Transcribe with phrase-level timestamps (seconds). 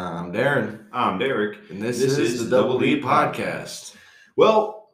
[0.00, 1.58] I'm Darren, I'm Derek.
[1.68, 3.96] and this, is, the Double D Podcast.
[4.34, 4.92] Well,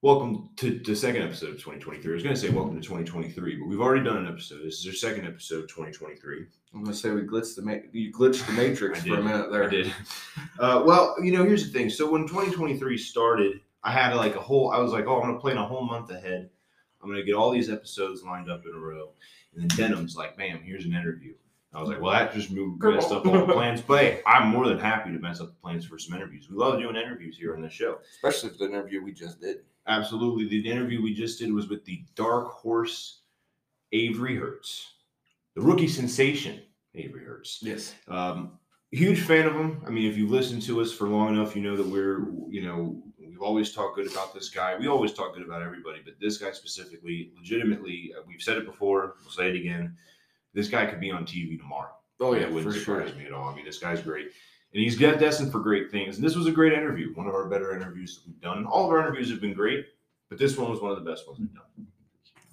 [0.00, 2.12] welcome to the second episode of 2023.
[2.12, 4.64] I was going to say welcome to 2023, but we've already done an episode.
[4.64, 6.46] This is our second episode of 2023.
[6.72, 9.64] I'm gonna say we glitched the ma- you glitched the matrix for a minute there.
[9.64, 9.92] I did.
[10.60, 11.90] Uh, well, you know, here's the thing.
[11.90, 14.70] So when 2023 started, I had like a whole.
[14.70, 16.48] I was like, oh, I'm going to plan a whole month ahead.
[17.02, 19.08] I'm going to get all these episodes lined up in a row.
[19.52, 21.34] And then Denham's like, bam, here's an interview.
[21.74, 23.80] I was like, well, that just messed up all the plans.
[23.80, 26.48] But hey, I'm more than happy to mess up the plans for some interviews.
[26.48, 27.98] We love doing interviews here on this show.
[28.14, 29.58] Especially for the interview we just did.
[29.86, 30.48] Absolutely.
[30.48, 33.22] The interview we just did was with the dark horse
[33.92, 34.92] Avery Hurts,
[35.54, 36.60] the rookie sensation
[36.94, 37.58] Avery Hurts.
[37.60, 37.94] Yes.
[38.08, 38.58] Um,
[38.92, 39.82] huge fan of him.
[39.86, 42.62] I mean, if you've listened to us for long enough, you know that we're, you
[42.62, 44.76] know, we've always talked good about this guy.
[44.76, 48.66] We always talk good about everybody, but this guy specifically, legitimately, uh, we've said it
[48.66, 49.96] before, we'll say it again.
[50.54, 51.90] This guy could be on TV tomorrow.
[52.20, 53.00] Oh yeah, it wouldn't for sure.
[53.00, 53.48] surprise me at all.
[53.48, 54.26] I mean, this guy's great.
[54.72, 56.16] And he's got destined for great things.
[56.16, 58.64] And this was a great interview, one of our better interviews that we've done.
[58.66, 59.86] All of our interviews have been great,
[60.28, 61.86] but this one was one of the best ones we've done.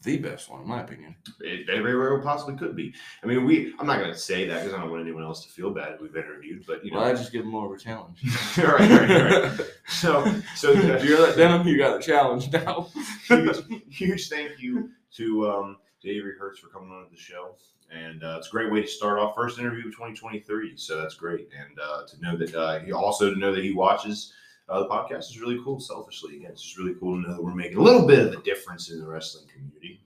[0.03, 1.15] The best one, in my opinion.
[1.41, 2.91] It very well possibly could be.
[3.23, 3.75] I mean, we.
[3.77, 6.01] I'm not going to say that because I don't want anyone else to feel bad
[6.01, 6.97] we've interviewed, but you know.
[6.97, 8.19] Well, I just give him more of a challenge.
[8.57, 9.61] all right, all right, all right.
[9.87, 12.89] So, so If you're that denim, you got a challenge now.
[13.27, 13.57] huge,
[13.91, 17.55] huge thank you to um, to Avery Hurts for coming on to the show,
[17.91, 20.77] and uh, it's a great way to start off first interview of 2023.
[20.77, 23.73] So that's great, and uh, to know that uh, he also to know that he
[23.73, 24.33] watches
[24.69, 25.79] uh, the podcast is really cool.
[25.79, 28.33] Selfishly, again, it's just really cool to know that we're making a little bit of
[28.33, 30.01] a difference in the wrestling community.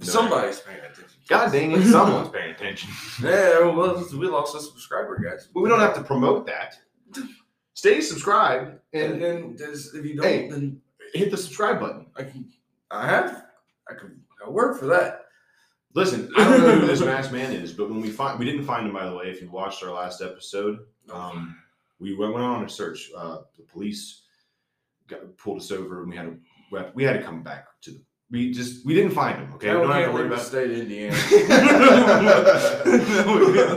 [0.00, 1.06] Somebody's paying attention.
[1.28, 2.90] God dang it, someone's paying attention.
[3.22, 5.48] Yeah, well, we lost a subscriber, guys.
[5.54, 6.74] But we don't have to promote that.
[7.72, 10.48] Stay subscribed And and, then does if you don't, Hey.
[10.48, 10.80] then
[11.14, 12.06] hit the subscribe button.
[12.16, 12.50] I can.
[12.90, 13.44] I have.
[13.88, 14.20] I can.
[14.44, 15.25] I work for that.
[15.96, 18.64] Listen, I don't know who this masked man is, but when we find, we didn't
[18.64, 19.30] find him by the way.
[19.30, 20.80] If you watched our last episode,
[21.10, 21.56] um,
[21.98, 23.10] we went, went on a search.
[23.16, 24.24] Uh, the police
[25.08, 28.02] got, pulled us over, and we had to we had to come back to the.
[28.30, 29.54] We just we didn't find him.
[29.54, 30.40] Okay, we we don't have to worry about.
[30.40, 31.14] state Indiana.
[31.14, 31.46] No,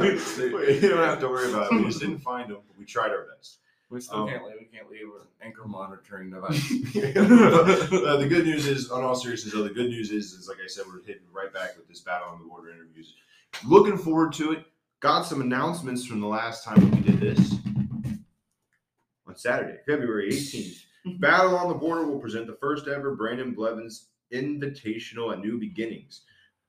[0.02, 0.52] we the state.
[0.54, 1.76] We don't have to worry about it.
[1.76, 3.60] We just didn't find him, but we tried our best.
[3.90, 4.56] We still Um, can't leave.
[4.60, 6.72] We can't leave with an ankle monitoring device.
[6.96, 10.58] uh, the good news is, on all seriousness, though, the good news is, is like
[10.64, 13.16] I said, we're hitting right back with this battle on the border interviews.
[13.66, 14.66] Looking forward to it.
[15.00, 17.54] Got some announcements from the last time we did this
[19.26, 20.84] on Saturday, February 18th.
[21.20, 26.24] battle on the border will present the first ever Brandon Blevins Invitational at New Beginnings.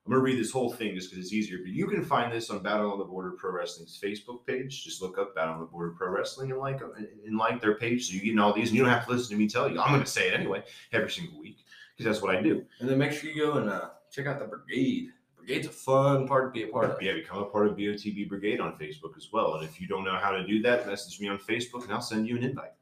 [0.06, 2.50] I'm gonna read this whole thing just because it's easier, but you can find this
[2.50, 4.82] on Battle on the Border Pro Wrestling's Facebook page.
[4.82, 6.80] Just look up Battle on the Border Pro Wrestling and like
[7.26, 9.30] and like their page, so you get all these, and you don't have to listen
[9.30, 9.78] to me tell you.
[9.80, 11.58] I'm gonna say it anyway every single week
[11.96, 12.64] because that's what I do.
[12.80, 15.10] and then make sure you go and uh, check out the brigade.
[15.36, 17.00] Brigade's a fun part to be a part of.
[17.02, 19.54] Yeah, become a part of BOTB Brigade on Facebook as well.
[19.54, 22.00] And if you don't know how to do that, message me on Facebook and I'll
[22.02, 22.72] send you an invite.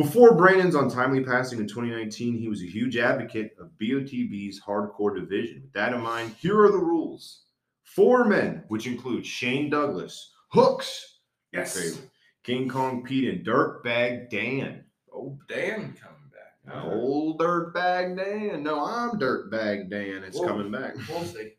[0.00, 5.60] Before Brandon's untimely passing in 2019, he was a huge advocate of BOTB's hardcore division.
[5.60, 7.42] With that in mind, here are the rules.
[7.84, 11.18] Four men, which include Shane Douglas, Hooks,
[11.52, 11.78] Yes.
[11.78, 12.10] favorite,
[12.44, 14.86] King Kong Pete, and Dirtbag Dan.
[15.14, 16.82] Oh, Dan coming back.
[16.82, 18.62] Old Dirtbag Dan.
[18.62, 20.24] No, I'm Dirtbag Dan.
[20.24, 20.94] It's coming back.
[21.10, 21.52] We'll see.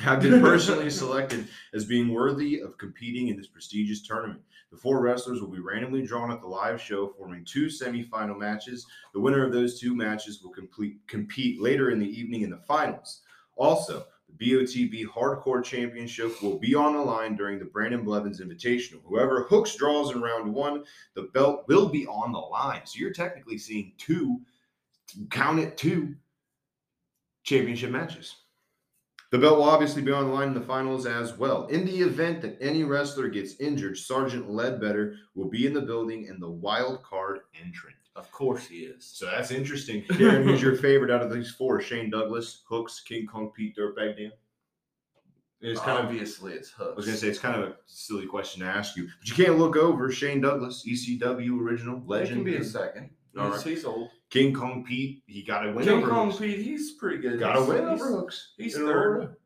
[0.00, 4.40] Have been personally selected as being worthy of competing in this prestigious tournament.
[4.70, 8.86] The four wrestlers will be randomly drawn at the live show, forming two semifinal matches.
[9.12, 12.58] The winner of those two matches will complete, compete later in the evening in the
[12.58, 13.20] finals.
[13.56, 14.06] Also,
[14.38, 19.02] the BOTB Hardcore Championship will be on the line during the Brandon Blevins Invitational.
[19.04, 22.80] Whoever hooks draws in round one, the belt will be on the line.
[22.84, 24.40] So you're technically seeing two,
[25.30, 26.14] count it, two
[27.44, 28.36] championship matches.
[29.32, 31.66] The belt will obviously be on the line in the finals as well.
[31.68, 36.28] In the event that any wrestler gets injured, Sergeant Ledbetter will be in the building
[36.28, 37.96] and the wild card entrant.
[38.14, 39.06] Of course he is.
[39.06, 40.02] So that's interesting.
[40.02, 41.80] Darren, who's your favorite out of these four?
[41.80, 44.32] Shane Douglas, Hooks, King Kong Pete, Dirtbag Dan?
[45.62, 46.92] It's kind of obviously it's hooks.
[46.92, 49.44] I was gonna say it's kind of a silly question to ask you, but you
[49.44, 52.36] can't look over Shane Douglas, ECW original Legend legend.
[52.36, 53.10] can be a second.
[53.38, 53.62] All right.
[53.62, 54.10] he's old.
[54.32, 56.40] King Kong Pete, he got a win King over Kong Hooks.
[56.40, 57.38] Pete, he's pretty good.
[57.38, 58.54] Got a win he's- over Hooks.
[58.56, 59.36] he's in third.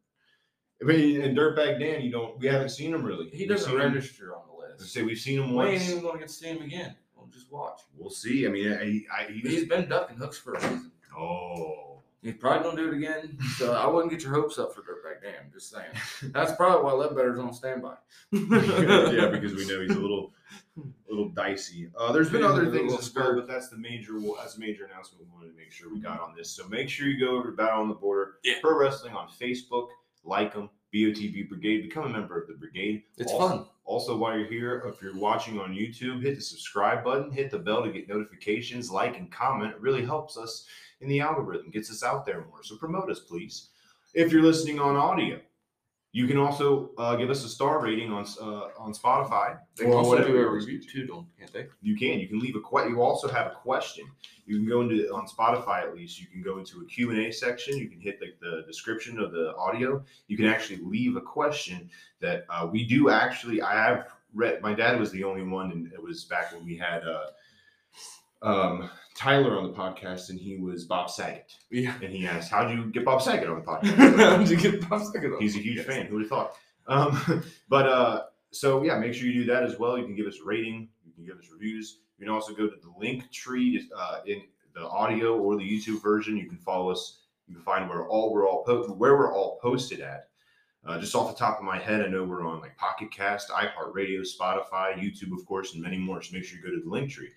[0.80, 2.38] I mean, and Dirtbag Dan, you don't.
[2.38, 3.28] We haven't seen him really.
[3.30, 6.02] He doesn't seen him- register on the Let's say we've seen him We ain't even
[6.02, 6.94] going to get to see him again.
[7.16, 7.80] We'll just watch.
[7.96, 8.46] We'll see.
[8.46, 10.92] I mean, I, I, he He's been ducking hooks for a reason.
[11.18, 11.95] oh,
[12.26, 13.38] He's probably gonna do it again.
[13.56, 15.50] So I wouldn't get your hopes up for Dirtbag Dan.
[15.52, 15.86] Just saying.
[16.32, 17.94] That's probably why Ledbetter's on standby.
[18.32, 20.32] yeah, because we know he's a little,
[21.08, 21.90] little dicey.
[21.96, 24.14] Uh, there's been Yeah, other things as well, but that's the major.
[24.38, 26.50] That's a major announcement we wanted to make sure we got on this.
[26.50, 28.54] So make sure you go over to Battle on the Border Yeah.
[28.60, 29.88] Pro Wrestling on Facebook,
[30.24, 33.02] like them, BOTB Brigade, become a member of the brigade.
[33.18, 33.66] It's also, fun.
[33.84, 37.58] Also, while you're here, if you're watching on YouTube, hit the subscribe button, hit the
[37.58, 39.72] bell to get notifications, like and comment.
[39.72, 40.66] It really helps us
[41.00, 42.62] in the algorithm, gets us out there more.
[42.62, 43.68] So promote us, please.
[44.14, 45.40] If you're listening on audio,
[46.16, 49.58] you can also uh, give us a star rating on uh, on Spotify.
[49.76, 51.66] They can also do a review too, don't can't they?
[51.82, 52.18] you can.
[52.18, 52.94] You can leave a question.
[52.94, 54.06] You also have a question.
[54.46, 56.18] You can go into on Spotify at least.
[56.18, 57.76] You can go into a Q and A section.
[57.76, 60.02] You can hit like the description of the audio.
[60.28, 61.90] You can actually leave a question
[62.20, 63.60] that uh, we do actually.
[63.60, 64.62] I have read.
[64.62, 67.26] My dad was the only one, and it was back when we had uh,
[68.42, 71.94] um, Tyler on the podcast, and he was Bob Saget, Yeah.
[72.02, 75.02] and he asked, "How'd you get Bob Saget on the podcast?" How'd you get Bob
[75.02, 75.40] Saget on?
[75.40, 75.86] He's a huge Yes.
[75.86, 76.06] fan.
[76.06, 76.56] Who would have thought?
[76.86, 79.96] Um, but uh, so yeah, make sure you do that as well.
[79.98, 80.88] You can give us a rating.
[81.06, 81.98] You can give us reviews.
[82.18, 84.42] You can also go to the link tree uh, in
[84.74, 86.36] the audio or the YouTube version.
[86.36, 87.20] You can follow us.
[87.48, 90.28] You can find where all we're all po- where we're all posted at.
[90.84, 93.48] Uh, just off the top of my head, I know we're on like Pocket Cast,
[93.50, 96.22] iHeartRadio, Spotify, YouTube, of course, and many more.
[96.22, 97.30] So make sure you go to the link tree.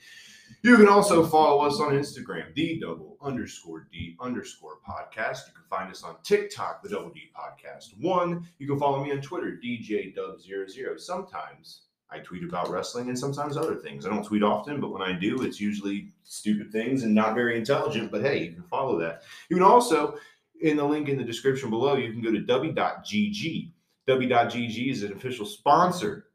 [0.62, 5.48] You can also follow us on Instagram, the double underscore D underscore podcast.
[5.48, 8.48] You can find us on TikTok, the double D podcast one.
[8.58, 11.00] You can follow me on Twitter, DJ Dub00.
[11.00, 14.06] Sometimes I tweet about wrestling and sometimes other things.
[14.06, 17.58] I don't tweet often, but when I do, it's usually stupid things and not very
[17.58, 18.12] intelligent.
[18.12, 19.24] But hey, you can follow that.
[19.50, 20.18] You can also,
[20.62, 23.72] in the link in the description below, you can go to Dubby.gg.
[24.08, 26.26] Dubby.gg is an official sponsor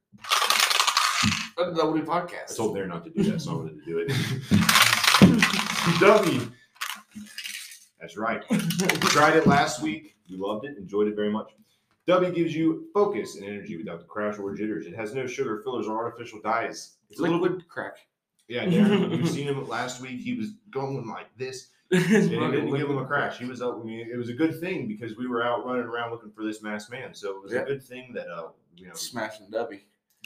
[1.57, 2.53] The Double D podcast.
[2.53, 4.11] I told Bear not to do that, so I wanted to do it.
[6.01, 6.51] W.
[8.01, 8.43] That's right.
[8.51, 8.59] We
[9.09, 10.17] tried it last week.
[10.31, 11.53] We loved it, enjoyed it very much.
[12.07, 14.87] W gives you focus and energy without the crash or jitters.
[14.87, 16.97] It has no sugar, fillers, or artificial dyes.
[17.09, 17.97] It's a little liquid crack.
[18.49, 20.21] yeah, Darren, you've seen him last week.
[20.21, 23.39] He was going like this, and it didn't give him a crash.
[23.39, 23.79] He was up.
[23.81, 26.45] I mean, it was a good thing because we were out running around looking for
[26.45, 27.15] this masked man.
[27.15, 27.61] So it was Yeah.
[27.61, 29.81] a good thing that uh, you know, Smashing Dubby.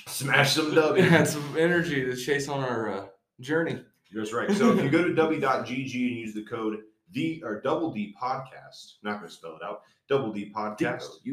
[0.07, 1.03] Smash some We W.
[1.03, 3.07] had some energy to chase on our uh,
[3.41, 3.83] journey.
[4.13, 4.51] That's right.
[4.53, 6.79] So if you go to Dubby.gg and use the code
[7.13, 11.05] the or double D podcast, not going to spell it out, double D podcast.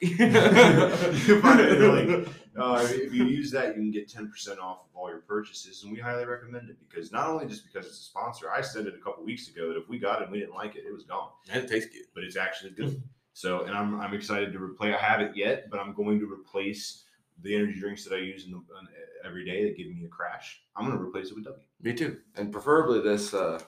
[0.00, 2.28] You find it link.
[2.54, 5.90] Uh, if you use that, you can get 10% off of all your purchases, and
[5.90, 8.94] we highly recommend it because not only just because it's a sponsor, I said it
[8.94, 10.92] a couple weeks ago that if we got it and we didn't like it, it
[10.92, 11.30] was gone.
[11.50, 12.04] And it tastes good.
[12.14, 13.02] But it's actually good.
[13.32, 14.94] So, and I'm, I'm excited to replace.
[14.94, 17.04] I haven't yet, but I'm going to replace
[17.42, 18.88] the energy drinks that I use in the, on,
[19.24, 20.60] every day that give me a crash.
[20.76, 21.62] I'm going to replace it with W.
[21.82, 22.18] Me too.
[22.36, 23.60] And preferably this uh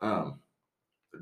[0.00, 0.40] um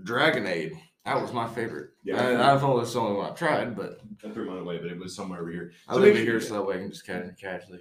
[0.04, 0.78] Dragonade.
[1.04, 1.90] That was my favorite.
[2.04, 2.30] Yeah.
[2.30, 2.52] Yeah.
[2.52, 4.98] I've only that's the only one I've tried, but I threw mine away, but it
[4.98, 5.72] was somewhere over here.
[5.88, 7.80] I So leave it here so that way I can just catch it casually.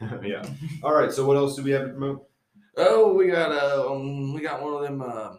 [0.22, 0.44] yeah.
[0.82, 1.12] All right.
[1.12, 2.28] So what else do we have to promote?
[2.76, 5.36] Oh, we got uh um, we got one of them uh,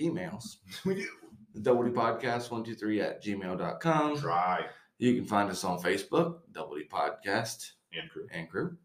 [0.00, 0.56] emails.
[0.84, 1.08] We do.
[1.54, 4.18] The Double D Podcast one two three at gmail.com.
[4.18, 4.66] Try
[4.98, 8.26] You can find us on Facebook, Double D Podcast and crew.
[8.32, 8.76] and crew.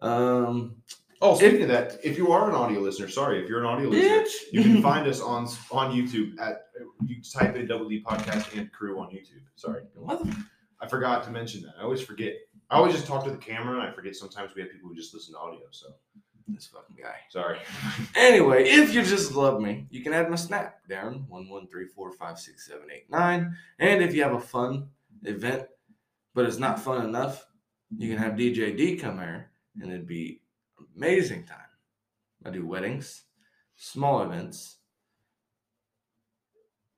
[0.00, 0.76] Um
[1.24, 3.88] Oh, speaking of that, if you are an audio listener, sorry, if you're an audio
[3.88, 6.64] listener, you can find us on on YouTube at
[7.06, 9.42] you type in Double D Podcast and Crew on YouTube.
[9.54, 10.26] Sorry, What
[10.80, 11.74] I forgot to mention that.
[11.78, 12.34] I always forget.
[12.70, 14.96] I always just talk to the camera, and I forget sometimes we have people who
[14.96, 15.60] just listen to audio.
[15.70, 15.94] So
[16.48, 17.14] this fucking guy.
[17.30, 17.58] sorry.
[18.16, 21.86] Anyway, if you just love me, you can add my snap, Darren, one one three
[21.86, 23.56] four five six seven eight nine.
[23.78, 24.88] And if you have a fun
[25.24, 25.64] event,
[26.34, 27.46] but it's not fun enough,
[27.96, 29.50] you can have DJ D come here
[29.80, 30.42] and it'd be
[30.96, 31.58] amazing time.
[32.44, 33.22] I do weddings,
[33.76, 34.78] small events,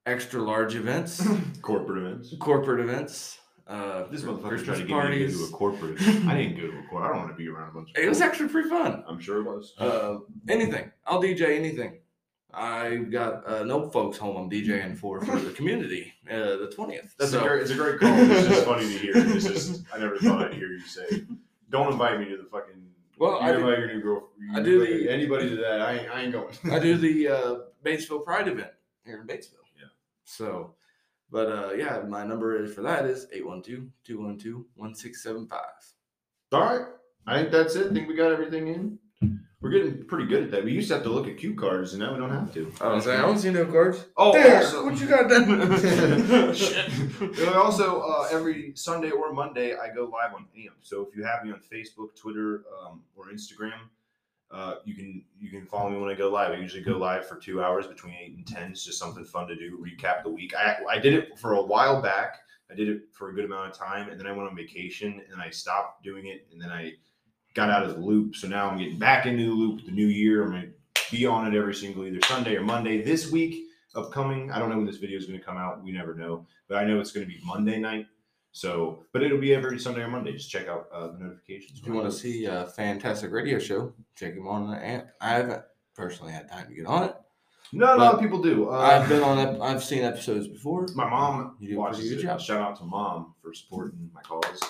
[0.07, 1.27] extra large events,
[1.63, 2.35] Corporate events.
[2.41, 3.39] corporate events.
[3.67, 6.01] Uh, This for motherfucker tried Christmas to get me to go to a corporate.
[6.03, 7.03] I didn't go to a corporate.
[7.03, 7.97] I don't want to be around a bunch of.
[8.03, 8.29] It was people.
[8.31, 9.05] actually pretty fun.
[9.09, 9.73] I'm sure it was.
[9.79, 10.91] Uh, anything.
[11.07, 11.99] I'll DJ anything.
[12.57, 14.37] I got uh, no folks home.
[14.37, 16.13] I'm DJing for for the community.
[16.31, 17.15] Uh, the twentieth.
[17.19, 17.63] That's a great.
[17.63, 18.11] It's a great call.
[18.17, 19.13] It's just funny to hear.
[19.17, 21.25] It's just I never thought I'd hear you say,
[21.71, 22.83] "Don't invite me to the fucking."
[23.19, 24.57] Well, you I do- invite your new girlfriend.
[24.57, 25.81] I do the- anybody to that.
[25.83, 26.55] I ain't, I ain't going.
[26.73, 28.71] I do the uh, Batesville Pride event
[29.05, 29.63] here in Batesville.
[29.79, 29.87] Yeah.
[30.25, 30.75] So,
[31.31, 33.27] but uh, yeah, my number is for that is
[34.07, 35.51] 812-212-1675.
[36.53, 36.87] All right.
[37.27, 37.91] I think that's it.
[37.91, 38.99] I think we got everything in.
[39.65, 40.63] We're getting pretty good at that.
[40.63, 42.71] We used to have to look at cue cards, and now we don't have to.
[42.83, 44.05] I was saying, I don't see no cards.
[44.15, 46.55] Oh, There, also- what you got done?
[46.55, 46.93] Shit.
[47.19, 50.75] And also, uh, every Sunday or Monday, I go live on AM.
[50.83, 53.79] So if you have me on Facebook, Twitter, um, or Instagram,
[54.51, 56.53] uh, you can you can follow me when I go live.
[56.53, 58.71] I usually go live for two hours between eight and ten.
[58.73, 59.79] It's just something fun to do.
[59.83, 60.53] Recap the week.
[60.55, 62.37] I I did it for a while back.
[62.71, 65.23] I did it for a good amount of time, and then I went on vacation,
[65.33, 66.93] and I stopped doing it, and then I
[67.55, 68.37] got out of the loop.
[68.37, 69.77] So now I'm getting back into the loop.
[69.77, 70.67] with The new year, I'm gonna
[71.11, 73.03] be on it every single either Sunday or Monday.
[73.03, 74.51] This week, upcoming.
[74.51, 75.83] I don't know when this video is going to come out.
[75.85, 78.07] We never know, but I know it's going to be Monday night.
[78.53, 80.33] So, but it'll be every Sunday or Monday.
[80.33, 81.79] Just check out uh, the notifications.
[81.81, 85.07] If you want to see a fantastic radio show, check him on the amp.
[85.21, 85.63] I haven't
[85.97, 87.17] personally had time to get on it.
[87.73, 88.71] No, a lot of people do.
[88.71, 89.61] Uh, I've been on.
[89.61, 90.87] I've seen episodes before.
[90.95, 92.21] My mom You watches it.
[92.21, 92.41] job.
[92.41, 94.61] Shout out to mom for supporting my cause.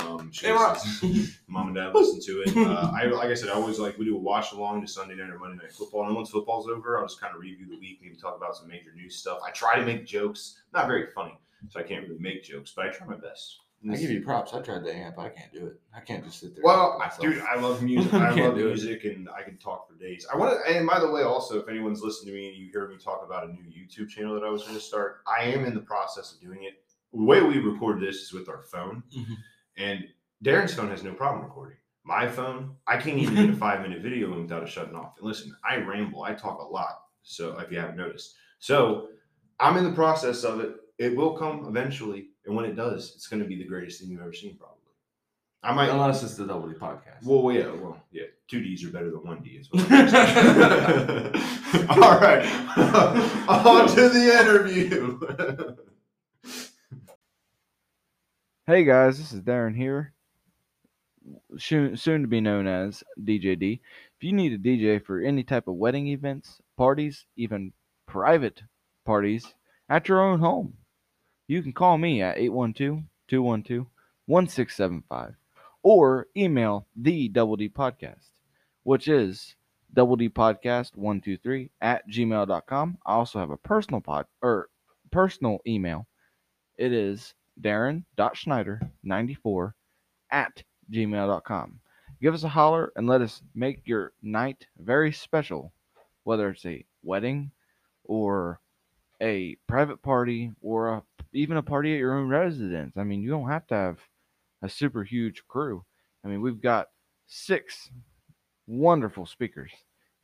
[0.00, 2.56] Um, she Hey, listens- mom and dad listen to it.
[2.56, 5.14] Uh, I like I said, I always like we do a watch along to Sunday
[5.16, 6.02] night or Monday night football.
[6.02, 8.56] And then once football's over, I'll just kind of review the week, maybe talk about
[8.56, 9.38] some major news stuff.
[9.46, 11.38] I try to make jokes, not very funny,
[11.68, 13.60] so I can't really make jokes, but I try my best.
[13.88, 14.52] I give you props.
[14.54, 15.20] I tried the amp.
[15.20, 15.80] I can't do it.
[15.96, 16.64] I can't just sit there.
[16.64, 17.40] Well, I- dude.
[17.42, 18.12] I love music.
[18.12, 18.70] I Can't love do it.
[18.70, 20.26] music, and I can talk for days.
[20.32, 20.76] I want to.
[20.76, 23.22] And by the way, also, if anyone's listening to me and you hear me talk
[23.24, 25.80] about a new YouTube channel that I was going to start, I am in the
[25.80, 26.82] process of doing it.
[27.14, 29.36] The way we record this is with our phone, Mhm.
[29.78, 30.04] And
[30.44, 31.76] Darren's phone has no problem recording.
[32.04, 35.14] My phone, I can't even get a five minute video without it shutting off.
[35.18, 36.22] And listen, I ramble.
[36.22, 37.00] I talk a lot.
[37.22, 39.08] So if you haven't noticed, so
[39.60, 40.76] I'm in the process of it.
[40.98, 44.10] It will come eventually, and when it does, it's going to be the greatest thing
[44.10, 44.74] you've ever seen, probably.
[45.62, 47.24] I might Unless it's the Double D podcast.
[47.24, 48.24] well, yeah, well, yeah.
[48.48, 49.50] Two D's are better than one D.
[49.50, 49.82] Is what
[51.90, 52.44] All right,
[53.48, 55.76] on to the interview.
[58.68, 60.12] Hey guys, this is Darren here,
[61.56, 63.80] soon, soon to be known as DJD.
[63.80, 67.72] If you need a DJ for any type of wedding events, parties, even
[68.04, 68.60] private
[69.06, 69.54] parties
[69.88, 70.74] at your own home,
[71.46, 73.86] you can call me at 812 212
[74.26, 75.34] 1675
[75.82, 78.28] or email the Double D Podcast,
[78.82, 79.56] which is
[79.94, 82.98] double D Podcast 123 at gmail.com.
[83.06, 84.68] I also have a personal pod or
[85.10, 86.06] personal email.
[86.76, 89.72] It is darren.schneider94
[90.30, 90.62] at
[90.92, 91.80] gmail.com.
[92.20, 95.72] Give us a holler and let us make your night very special,
[96.24, 97.52] whether it's a wedding
[98.04, 98.60] or
[99.20, 102.96] a private party or a, even a party at your own residence.
[102.96, 103.98] I mean, you don't have to have
[104.62, 105.84] a super huge crew.
[106.24, 106.88] I mean, we've got
[107.26, 107.90] six
[108.66, 109.70] wonderful speakers,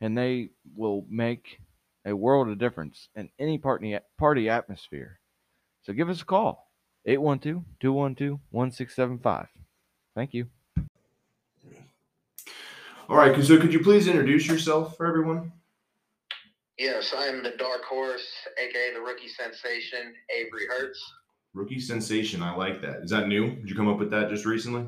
[0.01, 1.59] and they will make
[2.05, 5.19] a world of difference in any party party atmosphere.
[5.83, 6.69] So give us a call.
[7.07, 9.47] 812-212-1675.
[10.15, 10.47] Thank you.
[13.07, 15.51] All right, so could you please introduce yourself for everyone?
[16.79, 18.27] Yes, I'm the dark horse,
[18.61, 20.99] aka the rookie sensation, Avery Hurts.
[21.53, 22.41] Rookie sensation.
[22.41, 23.03] I like that.
[23.03, 23.51] Is that new?
[23.55, 24.87] Did you come up with that just recently?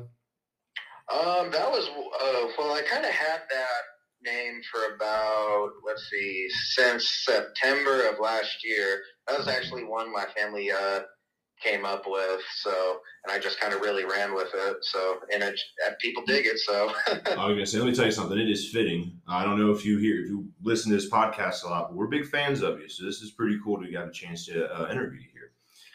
[1.10, 3.82] Um, that was uh, well, I kind of had that
[4.22, 9.00] name for about let's see, since September of last year.
[9.26, 11.00] That was actually one my family uh
[11.62, 12.40] came up with.
[12.56, 14.76] So, and I just kind of really ran with it.
[14.82, 16.58] So, and it, and people dig it.
[16.58, 18.38] So, I was gonna say, let me tell you something.
[18.38, 19.20] It is fitting.
[19.26, 21.96] I don't know if you hear, if you listen to this podcast a lot, but
[21.96, 22.88] we're big fans of you.
[22.88, 25.27] So this is pretty cool to get a chance to uh, interview.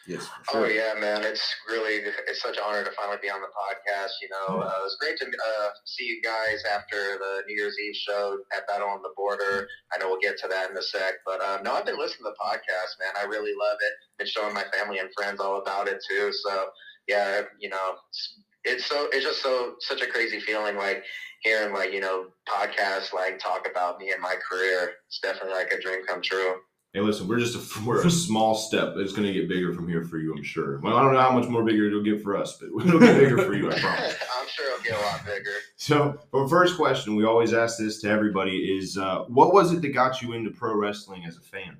[0.08, 1.24] Yes, for Oh yeah, man!
[1.24, 4.12] It's really it's such an honor to finally be on the podcast.
[4.22, 7.78] You know, uh, it was great to uh, see you guys after the New Year's
[7.80, 9.68] Eve show at Battle on the Border.
[9.94, 12.26] I know we'll get to that in a sec, but um, no, I've been listening
[12.26, 13.14] to the podcast, man.
[13.20, 13.94] I really love it.
[14.18, 16.32] Been showing my family and friends all about it too.
[16.32, 16.68] So
[17.08, 21.04] yeah, you know, it's, it's so it's just so such a crazy feeling, like
[21.42, 24.94] hearing like you know podcasts like talk about me and my career.
[25.08, 26.56] It's definitely like a dream come true.
[26.94, 28.94] Hey, listen, we're just a, we're a small step.
[28.98, 30.80] It's going to get bigger from here for you, I'm sure.
[30.80, 33.18] Well, I don't know how much more bigger it'll get for us, but it'll get
[33.18, 34.16] bigger for you, I promise.
[34.40, 35.52] I'm sure it'll get a lot bigger.
[35.76, 39.82] So, our first question, we always ask this to everybody, is uh, what was it
[39.82, 41.78] that got you into pro wrestling as a fan?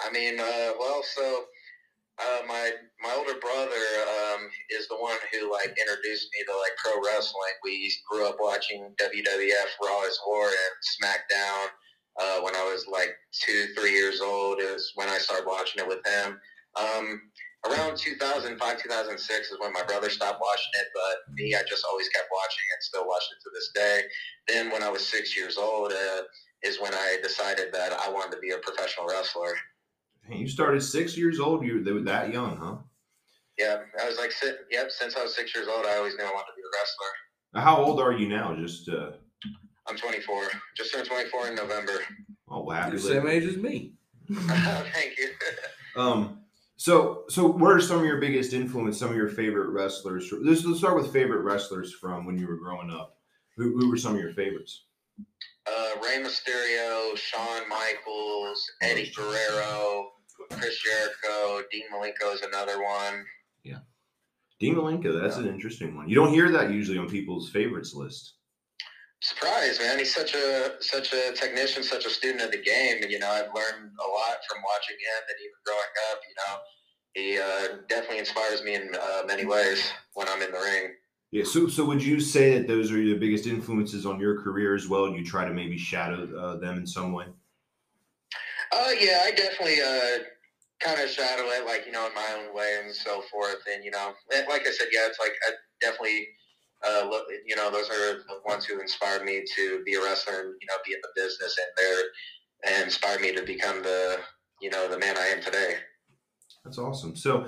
[0.00, 1.44] I mean, uh, well, so
[2.18, 2.70] uh, my
[3.02, 7.52] my older brother um, is the one who like introduced me to like pro wrestling.
[7.64, 11.68] We grew up watching WWF, Raw is War, and SmackDown.
[12.20, 15.88] Uh, when I was like two, three years old, is when I started watching it
[15.88, 16.40] with him.
[16.76, 17.20] Um,
[17.68, 22.08] around 2005, 2006 is when my brother stopped watching it, but me, I just always
[22.10, 24.02] kept watching it, still watching it to this day.
[24.48, 26.22] Then when I was six years old, uh,
[26.62, 29.54] is when I decided that I wanted to be a professional wrestler.
[30.28, 31.64] You started six years old.
[31.64, 32.76] You were that young, huh?
[33.58, 34.32] Yeah, I was like,
[34.70, 34.90] yep.
[34.90, 37.62] Since I was six years old, I always knew I wanted to be a wrestler.
[37.62, 38.54] How old are you now?
[38.54, 39.12] Just uh,
[39.88, 40.42] I'm 24.
[40.76, 41.92] Just turned 24 in November.
[42.48, 42.86] oh, wow!
[42.86, 43.92] You're the same age as me.
[44.32, 45.28] Thank you.
[45.96, 46.40] Um,
[46.76, 48.98] so so what are some of your biggest influence?
[48.98, 50.30] Some of your favorite wrestlers?
[50.30, 53.16] Let's, let's start with favorite wrestlers from when you were growing up.
[53.56, 54.84] Who, who were some of your favorites?
[55.66, 60.10] Uh, Rey Mysterio, Shawn Michaels, Eddie Guerrero,
[60.50, 63.24] Chris Jericho, Dean Malenko is another one.
[63.64, 63.78] Yeah,
[64.60, 66.10] Dean Malenko, that's an interesting one.
[66.10, 68.34] You don't hear that usually on people's favorites list.
[69.22, 69.98] Surprise, man!
[69.98, 73.30] He's such a such a technician, such a student of the game, and you know
[73.30, 76.20] I've learned a lot from watching him, and even growing up.
[76.28, 76.54] You know,
[77.14, 80.92] he uh, definitely inspires me in uh, many ways when I'm in the ring.
[81.32, 81.44] Yeah.
[81.44, 84.88] So, so would you say that those are your biggest influences on your career as
[84.88, 85.08] well?
[85.10, 87.26] You try to maybe shadow uh, them in some way.
[88.72, 90.24] Uh, yeah, I definitely uh,
[90.80, 93.62] kind of shadow it, like you know, in my own way and so forth.
[93.72, 96.28] And you know, like I said, yeah, it's like I definitely,
[96.86, 97.10] uh,
[97.46, 100.66] you know, those are the ones who inspired me to be a wrestler and you
[100.68, 104.18] know, be in the business, and they're and inspired me to become the
[104.60, 105.76] you know the man I am today.
[106.64, 107.14] That's awesome.
[107.16, 107.46] So,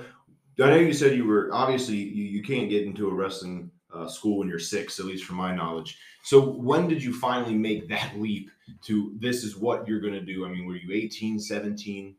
[0.61, 4.07] I know you said you were obviously you, you can't get into a wrestling uh,
[4.07, 5.97] school when you're six, at least from my knowledge.
[6.23, 8.49] So, when did you finally make that leap
[8.85, 10.45] to this is what you're going to do?
[10.45, 12.15] I mean, were you 18, 17?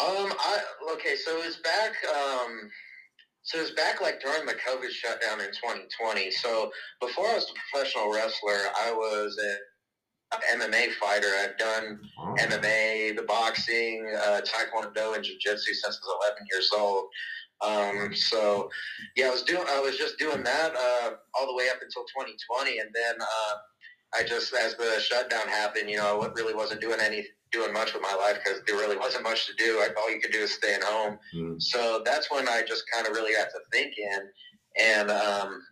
[0.00, 0.58] Um, I
[0.94, 1.92] okay, so it was back.
[2.14, 2.70] Um,
[3.42, 6.30] so it was back like during the COVID shutdown in 2020.
[6.30, 6.70] So
[7.00, 9.58] before I was a professional wrestler, I was an
[10.58, 11.28] MMA fighter.
[11.42, 12.34] I've done Oh.
[12.38, 17.08] MMA, the boxing, uh, Taekwondo, and Jiu-Jitsu since I was 11 years old.
[17.62, 18.70] Um, so
[19.16, 22.02] yeah, I was doing, I was just doing that uh, all the way up until
[22.04, 23.54] 2020, and then uh,
[24.14, 27.92] I just, as the shutdown happened, you know, I really wasn't doing any, doing much
[27.92, 29.78] with my life because there really wasn't much to do.
[29.78, 31.18] Like all you could do is stay at home.
[31.34, 31.60] Mm.
[31.60, 34.30] So that's when I just kind of really got to thinking,
[34.80, 35.62] and um,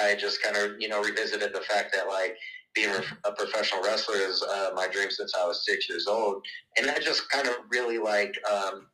[0.00, 2.36] I just kind of, you know, revisited the fact that like
[2.74, 2.90] being
[3.24, 6.44] a professional wrestler is uh, my dream since I was six years old,
[6.78, 8.34] and that just kind of really like.
[8.50, 8.86] Um,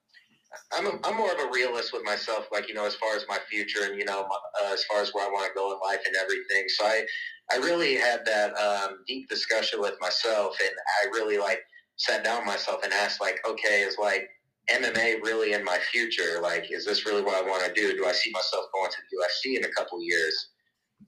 [0.77, 3.25] I'm, a, I'm more of a realist with myself, like you know, as far as
[3.27, 5.73] my future and you know, my, uh, as far as where I want to go
[5.73, 6.69] in life and everything.
[6.69, 7.05] So I,
[7.51, 10.71] I really had that um, deep discussion with myself, and
[11.03, 11.61] I really like
[12.03, 14.29] sat down myself and asked, like, okay, is like
[14.71, 16.41] MMA really in my future?
[16.41, 17.97] Like, is this really what I want to do?
[17.97, 20.51] Do I see myself going to the UFC in a couple years?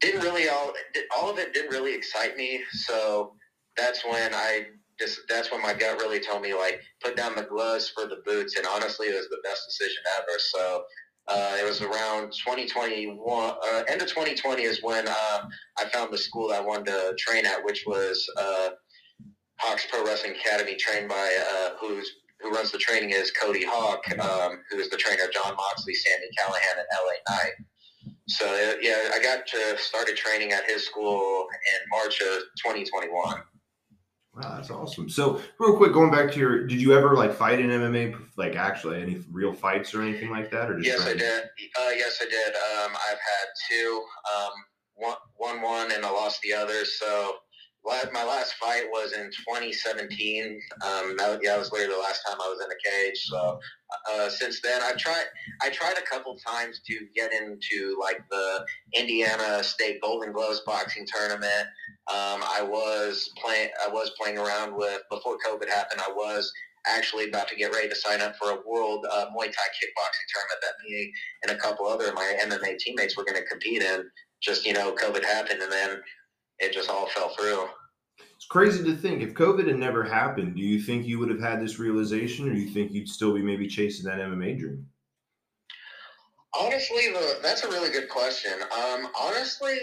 [0.00, 0.72] Didn't really all
[1.16, 2.62] all of it didn't really excite me.
[2.72, 3.34] So
[3.76, 4.66] that's when I
[4.98, 8.22] just that's when my gut really told me like put down the gloves for the
[8.24, 10.38] boots, and honestly, it was the best decision ever.
[10.38, 10.84] So.
[11.26, 15.48] Uh, it was around 2021, uh, end of 2020 is when um,
[15.78, 18.68] I found the school I wanted to train at, which was uh,
[19.58, 24.04] Hawks Pro Wrestling Academy, trained by uh, who's who runs the training is Cody Hawk,
[24.20, 27.52] um, who is the trainer of Jon Moxley, Sandy Callahan, and LA Knight.
[28.28, 33.42] So uh, yeah, I got to started training at his school in March of 2021.
[34.36, 35.08] Wow, that's awesome.
[35.08, 38.56] So, real quick, going back to your, did you ever like fight in MMA, like
[38.56, 41.44] actually any real fights or anything like that, or just Yes, I did.
[41.44, 42.48] Uh, yes, I did.
[42.56, 44.04] Um, I've had two.
[44.34, 44.50] Um,
[44.94, 46.84] one, one won and I lost the other.
[46.84, 47.36] So
[48.12, 50.60] my last fight was in 2017.
[50.82, 53.20] Um, that, yeah, that was literally the last time I was in a cage.
[53.24, 53.60] So
[54.12, 55.24] uh, since then, I've tried.
[55.62, 58.64] I tried a couple times to get into like the
[58.98, 61.68] Indiana State Golden Gloves boxing tournament.
[62.08, 63.70] Um, I was playing.
[63.86, 66.00] I was playing around with before COVID happened.
[66.00, 66.50] I was
[66.86, 70.28] actually about to get ready to sign up for a world uh, Muay Thai kickboxing
[70.32, 73.82] tournament that me and a couple other of my MMA teammates were going to compete
[73.82, 74.04] in.
[74.42, 76.00] Just you know, COVID happened, and then
[76.64, 77.66] it just all fell through.
[78.36, 81.40] It's crazy to think if COVID had never happened, do you think you would have
[81.40, 84.86] had this realization, or do you think you'd still be maybe chasing that MMA dream?
[86.56, 88.52] Honestly, the, that's a really good question.
[88.62, 89.78] Um, honestly,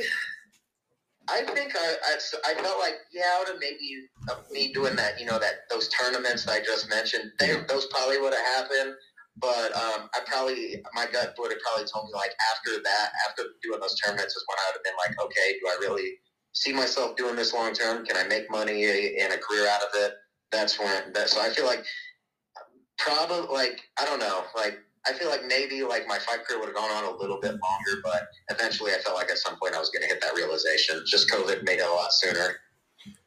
[1.29, 4.95] I think I, I, I felt like yeah, I would have maybe uh, me doing
[4.95, 5.19] that.
[5.19, 7.31] You know that those tournaments that I just mentioned.
[7.39, 8.95] They, those probably would have happened.
[9.37, 13.43] But um, I probably my gut would have probably told me like after that, after
[13.63, 16.19] doing those tournaments is when I would have been like, okay, do I really
[16.53, 18.05] see myself doing this long term?
[18.05, 18.85] Can I make money
[19.19, 20.13] and a career out of it?
[20.51, 21.29] That's when that.
[21.29, 21.85] So I feel like
[22.97, 26.67] probably like I don't know, like I feel like maybe like my fight career would
[26.67, 29.73] have gone on a little bit longer, but eventually I felt like at some point
[29.75, 31.03] I was going to hit that realization.
[31.07, 32.55] Just COVID made it a lot sooner.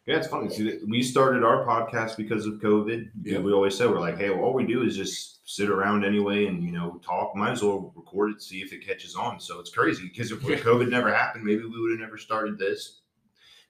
[0.06, 0.50] Yeah, it's funny.
[0.50, 3.08] See, we started our podcast because of COVID.
[3.22, 3.38] Yeah.
[3.38, 6.46] We always said we're like, hey, well, all we do is just sit around anyway
[6.46, 7.34] and you know talk.
[7.34, 9.40] Might as well record it, see if it catches on.
[9.40, 13.00] So it's crazy because if COVID never happened, maybe we would have never started this.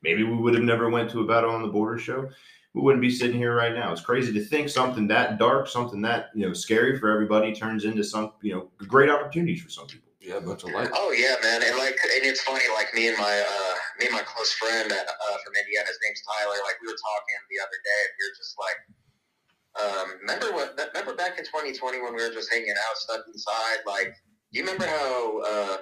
[0.05, 2.29] Maybe we would have never went to a battle on the border show.
[2.75, 3.91] We wouldn't be sitting here right now.
[3.91, 7.85] It's crazy to think something that dark, something that you know scary for everybody turns
[7.85, 10.13] into some you know great opportunities for some people.
[10.21, 10.91] Yeah, a bunch of light.
[10.93, 14.15] Oh yeah, man, and like, and it's funny, like me and my uh, me and
[14.15, 16.61] my close friend uh, uh, from Indiana, his name's Tyler.
[16.65, 18.79] Like we were talking the other day, and we were just like,
[19.81, 20.77] um, remember what?
[20.93, 23.85] Remember back in 2020 when we were just hanging out, stuck inside.
[23.87, 24.17] Like,
[24.53, 25.77] do you remember how uh,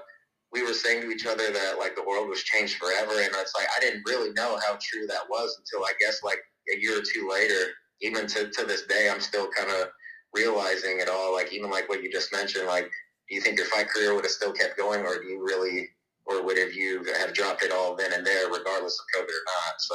[0.53, 3.13] we were saying to each other that like the world was changed forever?
[3.13, 6.39] And it's like I didn't really know how true that was until I guess like
[6.75, 7.71] a year or two later.
[8.01, 9.89] Even to to this day, I'm still kind of
[10.35, 11.33] realizing it all.
[11.33, 12.91] Like even like what you just mentioned, like
[13.29, 15.89] do you think your fight career would have still kept going, or do you really,
[16.27, 19.45] or would have you have dropped it all then and there, regardless of COVID or
[19.47, 19.81] not?
[19.81, 19.95] So,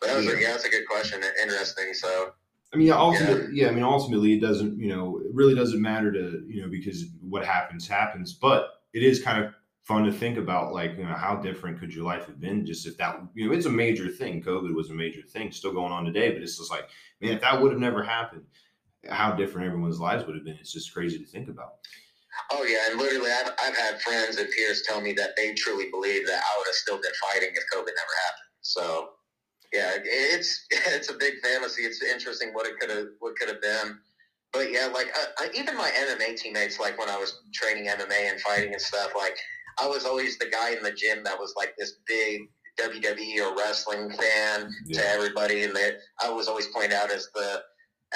[0.00, 0.40] but that was a, Yeah.
[0.40, 1.20] yeah, that's a good question.
[1.42, 1.92] Interesting.
[1.92, 2.32] So,
[2.72, 3.68] I mean, ultimately, yeah.
[3.68, 4.78] I mean, ultimately, it doesn't.
[4.78, 8.32] You know, it really doesn't matter to you know because what happens happens.
[8.32, 9.52] But it is kind of
[9.90, 12.86] fun to think about, like you know, how different could your life have been just
[12.86, 14.40] if that you know it's a major thing.
[14.40, 16.30] COVID was a major thing, still going on today.
[16.30, 16.88] But it's just like,
[17.20, 18.44] man, if that would have never happened,
[19.08, 20.58] how different everyone's lives would have been.
[20.60, 21.74] It's just crazy to think about.
[22.52, 25.90] Oh yeah, and literally, I've, I've had friends and peers tell me that they truly
[25.90, 28.50] believe that I would have still been fighting if COVID never happened.
[28.62, 29.08] So
[29.72, 31.82] yeah, it's it's a big fantasy.
[31.82, 33.98] It's interesting what it could have what could have been.
[34.52, 38.40] But yeah, like uh, even my MMA teammates, like when I was training MMA and
[38.40, 39.36] fighting and stuff, like
[39.80, 42.42] I was always the guy in the gym that was like this big
[42.80, 45.00] WWE or wrestling fan Yeah.
[45.02, 47.62] to everybody, and that I was always pointed out as the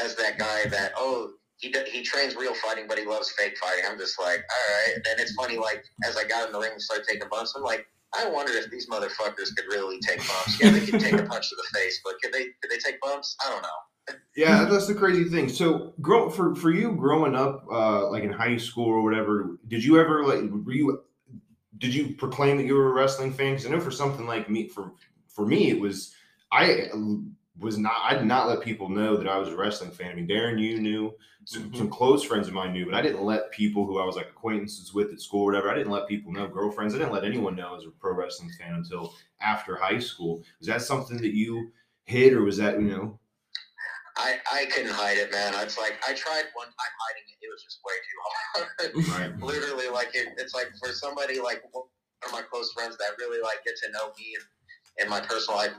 [0.02, 3.84] as that guy that oh he he trains real fighting, but he loves fake fighting.
[3.88, 4.94] I'm just like all right.
[4.96, 7.54] And then it's funny, like as I got in the ring and started taking bumps,
[7.56, 7.86] I'm like.
[8.16, 10.60] I wondered if these motherfuckers could really take bumps.
[10.60, 13.00] Yeah, they could take a punch to the face, but could they could they take
[13.00, 13.36] bumps?
[13.44, 14.14] I don't know.
[14.36, 15.48] Yeah, that's the crazy thing.
[15.48, 19.82] So, grow for for you growing up, uh, like in high school or whatever, did
[19.82, 21.02] you ever like were you
[21.78, 23.52] did you proclaim that you were a wrestling fan?
[23.52, 24.92] Because I know for something like me, for
[25.28, 26.14] for me, it was
[26.52, 26.88] I
[27.58, 27.96] was not.
[28.02, 30.10] I did not let people know that I was a wrestling fan.
[30.10, 31.76] I mean, Darren, you knew some, Mhm.
[31.76, 34.28] some close friends of mine knew, but I didn't let people who I was like
[34.28, 35.70] acquaintances with at school or whatever.
[35.70, 36.94] I didn't let people know, girlfriends.
[36.94, 40.42] I didn't let anyone know I was a pro wrestling fan until after high school.
[40.58, 41.72] Was that something that you
[42.04, 43.18] hid, or was that you know?
[44.16, 45.54] I, I couldn't hide it, man.
[45.56, 47.38] It's like I tried one time hiding it.
[47.42, 49.30] It was just way too hard.
[49.32, 49.42] Right.
[49.42, 51.84] Literally, like it, it's like for somebody like one
[52.24, 54.44] of my close friends that really like get to know me and,
[55.00, 55.72] and my personal life,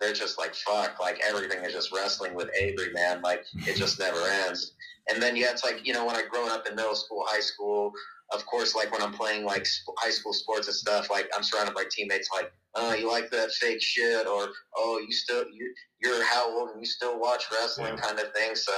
[0.00, 0.98] they're just like fuck.
[0.98, 3.20] Like everything is just wrestling with Avery, man.
[3.20, 4.72] Like it just never ends.
[5.10, 7.40] And then yeah, it's like you know when I growing up in middle school, high
[7.40, 7.92] school.
[8.34, 11.42] Of course, like when I'm playing like sp- high school sports and stuff, like I'm
[11.42, 15.72] surrounded by teammates like, oh, you like that fake shit, or oh, you still you
[16.02, 18.00] you're how old and you still watch wrestling Yeah.
[18.00, 18.54] kind of thing.
[18.54, 18.72] So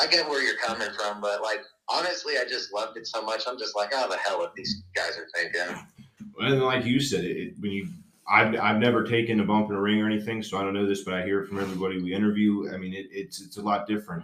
[0.00, 3.42] I get where you're coming from, but like honestly, I just loved it so much.
[3.48, 5.84] I'm just like, oh, the hell what these guys are thinking.
[6.40, 7.88] And like you said, it, when you,
[8.30, 10.86] I've, I've never taken a bump in a ring or anything, so I don't know
[10.86, 12.70] this, but I hear it from everybody we interview.
[12.72, 14.22] I mean, it, it's it's a lot different.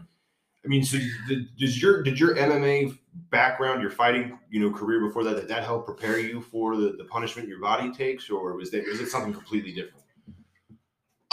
[0.64, 2.97] I mean, so did, does your did your MMA
[3.31, 6.94] background, your fighting, you know, career before that, did that help prepare you for the,
[6.98, 10.05] the punishment your body takes, or was that was it something completely different?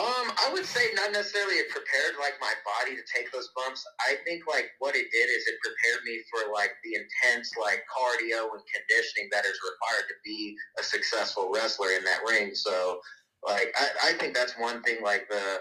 [0.01, 3.85] Um, I would say not necessarily it prepared like my body to take those bumps.
[3.99, 7.83] I think like what it did is it prepared me for like the intense like
[7.85, 12.55] cardio and conditioning that is required to be a successful wrestler in that ring.
[12.55, 12.99] So
[13.45, 15.59] like I, I think that's one thing like the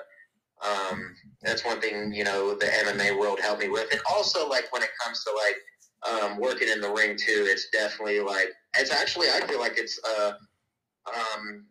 [0.64, 3.92] um that's one thing, you know, the MMA world helped me with.
[3.92, 5.56] And also like when it comes to like
[6.08, 9.98] um working in the ring too, it's definitely like it's actually I feel like it's
[10.04, 10.32] uh
[11.08, 11.66] um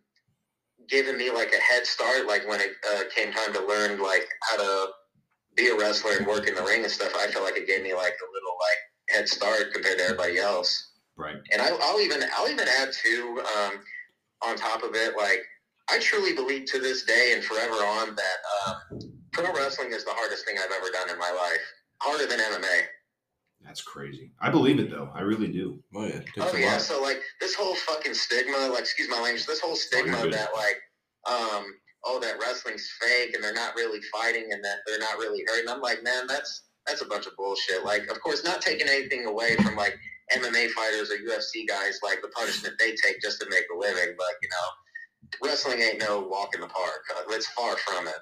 [0.88, 4.26] given me like a head start like when it uh, came time to learn like
[4.42, 4.88] how to
[5.56, 7.82] be a wrestler and work in the ring and stuff i feel like it gave
[7.82, 11.36] me like a little like head start compared to everybody else Right.
[11.52, 13.72] and I, i'll even i'll even add to um,
[14.42, 15.42] on top of it like
[15.90, 19.00] i truly believe to this day and forever on that um,
[19.32, 21.60] pro wrestling is the hardest thing i've ever done in my life
[22.00, 22.80] harder than mma
[23.64, 24.32] That's crazy.
[24.40, 25.10] I believe it though.
[25.14, 25.82] I really do.
[25.94, 26.80] Oh yeah, takes Oh a yeah, lot.
[26.80, 30.32] so like this whole fucking stigma, like excuse my language, this whole stigma good.
[30.32, 30.76] that like,
[31.26, 31.64] um,
[32.04, 35.68] oh that wrestling's fake and they're not really fighting and that they're not really hurting.
[35.68, 37.84] I'm like, man, that's that's a bunch of bullshit.
[37.84, 39.96] Like, of course, not taking anything away from like
[40.34, 44.14] MMA fighters or UFC guys, like the punishment they take just to make a living,
[44.16, 47.02] but you know, wrestling ain't no walk in the park.
[47.14, 48.14] Uh, It's far from it.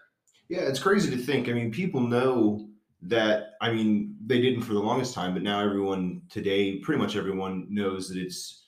[0.49, 1.49] Yeah, it's crazy to think.
[1.49, 2.69] I mean, people know
[3.03, 3.55] that.
[3.61, 7.67] I mean, they didn't for the longest time, but now everyone today, pretty much everyone
[7.69, 8.67] knows that it's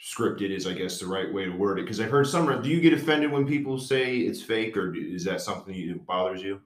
[0.00, 0.50] scripted.
[0.50, 1.82] Is I guess the right way to word it.
[1.82, 2.62] Because I've heard some.
[2.62, 6.42] Do you get offended when people say it's fake, or is that something that bothers
[6.42, 6.60] you?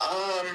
[0.00, 0.46] Um,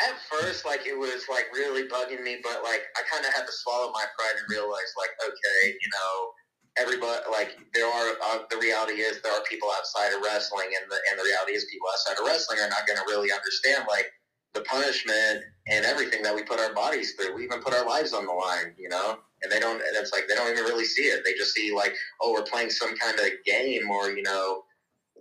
[0.00, 3.46] at first, like it was like really bugging me, but like I kind of had
[3.46, 6.30] to swallow my pride and realize, like, okay, you know,
[6.78, 10.90] everybody, like, there are uh, the reality is there are people outside of wrestling, and
[10.90, 13.84] the and the reality is people outside of wrestling are not going to really understand
[13.88, 14.06] like
[14.54, 17.34] the punishment and everything that we put our bodies through.
[17.34, 19.18] We even put our lives on the line, you know.
[19.42, 19.76] And they don't.
[19.76, 21.22] And it's like they don't even really see it.
[21.24, 24.62] They just see like, oh, we're playing some kind of game, or you know,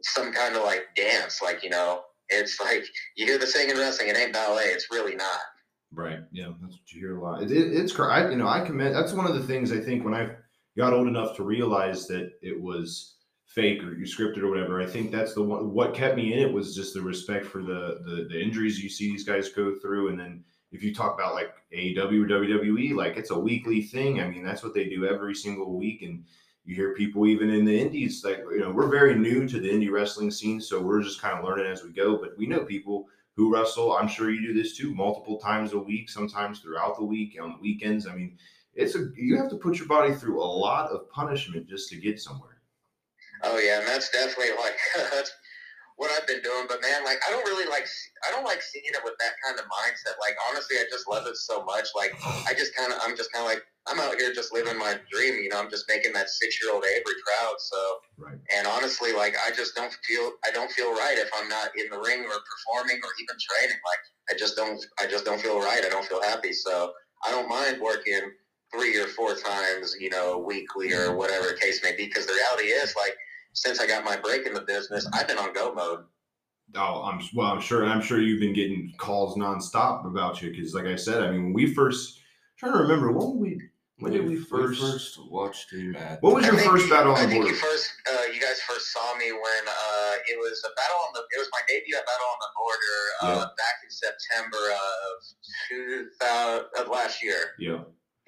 [0.03, 2.03] some kind of like dance, like you know.
[2.29, 2.85] It's like
[3.17, 4.65] you hear the saying in wrestling, it ain't ballet.
[4.65, 5.39] It's really not.
[5.93, 6.19] Right.
[6.31, 7.43] Yeah, that's what you hear a lot.
[7.43, 8.95] It, it, it's I, you know I commend.
[8.95, 10.29] That's one of the things I think when I
[10.77, 14.81] got old enough to realize that it was fake or you scripted or whatever.
[14.81, 15.73] I think that's the one.
[15.73, 18.89] What kept me in it was just the respect for the the, the injuries you
[18.89, 22.95] see these guys go through, and then if you talk about like AEW or WWE,
[22.95, 24.21] like it's a weekly thing.
[24.21, 26.23] I mean, that's what they do every single week, and
[26.63, 29.69] you hear people even in the indies like you know we're very new to the
[29.69, 32.17] indie wrestling scene, so we're just kind of learning as we go.
[32.17, 33.93] But we know people who wrestle.
[33.93, 37.53] I'm sure you do this too, multiple times a week, sometimes throughout the week, on
[37.53, 38.07] the weekends.
[38.07, 38.37] I mean,
[38.75, 41.97] it's a you have to put your body through a lot of punishment just to
[41.97, 42.61] get somewhere.
[43.43, 44.75] Oh yeah, and that's definitely like
[45.11, 45.31] that's
[45.97, 46.65] what I've been doing.
[46.67, 47.87] But man, like I don't really like
[48.27, 50.15] I don't like seeing it with that kind of mindset.
[50.21, 51.87] Like honestly, I just love it so much.
[51.95, 52.13] Like
[52.47, 54.95] I just kind of I'm just kind of like I'm out here just living my
[55.11, 55.35] dream.
[55.41, 57.55] You know, I'm just making that six year old Avery proud.
[57.59, 57.77] So
[58.17, 58.37] Right.
[58.55, 61.89] and honestly, like I just don't feel I don't feel right if I'm not in
[61.89, 63.77] the ring or performing or even training.
[63.83, 65.83] Like I just don't I just don't feel right.
[65.83, 66.53] I don't feel happy.
[66.53, 66.93] So
[67.25, 68.21] I don't mind working
[68.73, 72.05] three or four times, you know, weekly or whatever the case may be.
[72.05, 73.15] Because the reality is, like,
[73.53, 76.05] since I got my break in the business, I've been on go mode.
[76.75, 77.47] Oh, I'm well.
[77.51, 77.85] I'm sure.
[77.85, 81.45] I'm sure you've been getting calls nonstop about you because, like I said, I mean,
[81.45, 82.19] when we first
[82.57, 83.59] trying to remember when we
[83.97, 84.79] when did we first?
[84.79, 86.21] first watched you, Matt?
[86.23, 87.53] What was your first you- battle on I the think border?
[87.53, 91.11] you first, uh, you guys first saw me when uh, it was a battle on
[91.13, 91.19] the.
[91.35, 95.23] It was my debut at Battle on the Border uh, back in September of
[95.69, 97.51] 2000 of last year.
[97.59, 97.79] Yeah,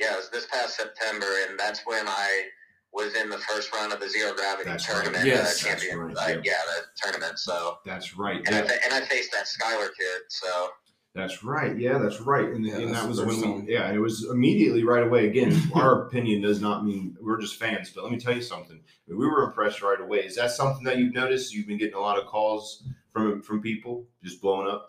[0.04, 2.44] Yeah, it was this past September, and that's when I
[2.92, 4.96] was in the first round of the zero gravity That's right.
[4.96, 5.26] tournament.
[5.26, 6.00] Yes, uh, that's champion.
[6.00, 6.42] right, uh, yeah.
[6.44, 7.40] yeah, the tournament.
[7.40, 8.42] So, that's right.
[8.46, 10.22] and I and I faced that Skylar kid.
[10.28, 10.70] So.
[11.16, 11.78] that's right.
[11.78, 12.50] Yeah, that's right.
[12.50, 13.66] And, Yeah, and that was when time.
[13.66, 13.74] we.
[13.74, 15.28] Yeah, it was immediately right away.
[15.28, 17.92] Again, our opinion does not mean we're just fans.
[17.96, 18.78] But let me tell you something.
[18.78, 20.20] I mean, we were impressed right away.
[20.20, 21.54] Is that something that you've noticed?
[21.54, 24.88] You've been getting a lot of calls from from people just blowing up.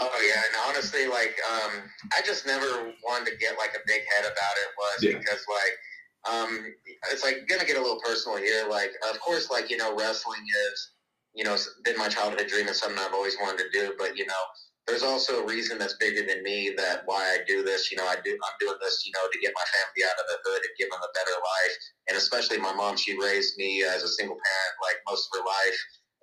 [0.00, 1.72] Oh yeah, and honestly, like, um,
[2.16, 4.68] I just never wanted to get like a big head about it.
[4.78, 5.18] Was Yeah.
[5.18, 5.76] because like,
[6.32, 6.72] um,
[7.12, 8.66] it's like gonna get a little personal here.
[8.66, 10.92] Like, of course, like you know, wrestling is,
[11.34, 13.92] you know, been my childhood dream and something I've always wanted to do.
[13.98, 14.42] But you know,
[14.86, 17.90] there's also a reason that's bigger than me that why I do this.
[17.92, 20.26] You know, I do I'm doing this, you know, to get my family out of
[20.32, 21.74] the hood and give them a better life.
[22.08, 25.44] And especially my mom, she raised me as a single parent like most of her
[25.44, 25.78] life,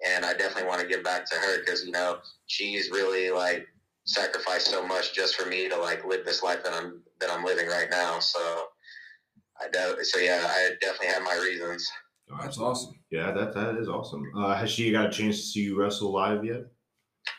[0.05, 3.67] and I definitely want to give back to her because you know she's really like
[4.05, 7.43] sacrificed so much just for me to like live this life that I'm that I'm
[7.43, 8.19] living right now.
[8.19, 8.39] So
[9.61, 11.89] I de- so yeah, I definitely have my reasons.
[12.41, 12.93] That's awesome.
[13.09, 14.23] Yeah, that that is awesome.
[14.35, 16.65] Uh, has she got a chance to see you wrestle live yet?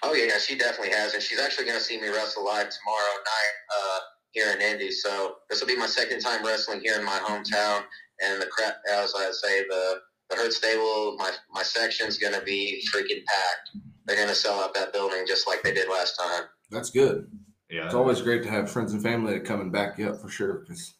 [0.02, 3.14] Oh yeah, she definitely has, and she's actually going to see me wrestle live tomorrow
[3.16, 3.98] night uh,
[4.30, 4.90] here in Indy.
[4.90, 7.82] So this will be my second time wrestling here in my hometown,
[8.22, 12.42] and the crap, as I say, the the Hurt Stable, my my section's going to
[12.42, 13.70] be freaking packed.
[14.06, 16.44] They're going to sell out that building just like they did last time.
[16.70, 17.30] That's good.
[17.70, 20.20] Yeah, It's always great to have friends and family that come and back you up
[20.20, 20.64] for sure.
[20.66, 20.94] 'cause-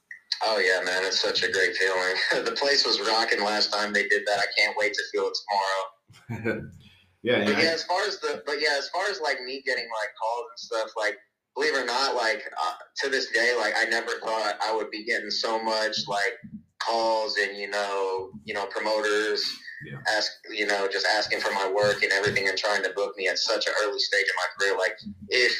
[0.44, 2.14] Oh yeah, man, it's such a great feeling.
[2.44, 4.38] the place was rocking last time they did that.
[4.38, 5.38] I can't wait to feel it
[6.28, 6.62] tomorrow.
[7.22, 9.40] yeah, and But I- yeah, as far as the but yeah, as far as like
[9.42, 11.16] me getting like calls and stuff, like
[11.56, 14.90] believe it or not, like uh, to this day, like I never thought I would
[14.90, 16.34] be getting so much like
[16.78, 19.44] calls and you know you know promoters
[19.84, 19.98] Yeah.
[20.16, 23.28] ask you know just asking for my work and everything and trying to book me
[23.28, 24.78] at such an early stage in my career.
[24.78, 24.96] Like
[25.28, 25.52] if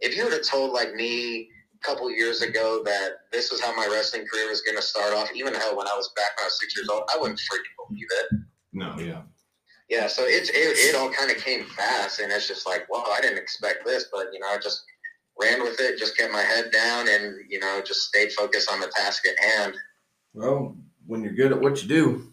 [0.00, 3.74] if you would have told like me a couple years ago that this is how
[3.76, 6.44] my wrestling career was going to start off, even hell when I was back when
[6.44, 8.40] I was six years old, I wouldn't freaking believe it.
[8.72, 9.22] no, yeah.
[9.88, 10.54] Yeah, so it's it,
[10.88, 14.06] it all kind of came fast, and it's just like, well, I didn't expect this,
[14.12, 14.82] but you know, I just
[15.40, 18.80] ran with it, just kept my head down, and you know, just stayed focused on
[18.80, 19.74] the task at hand.
[20.36, 22.32] Well, when you're good at what you do,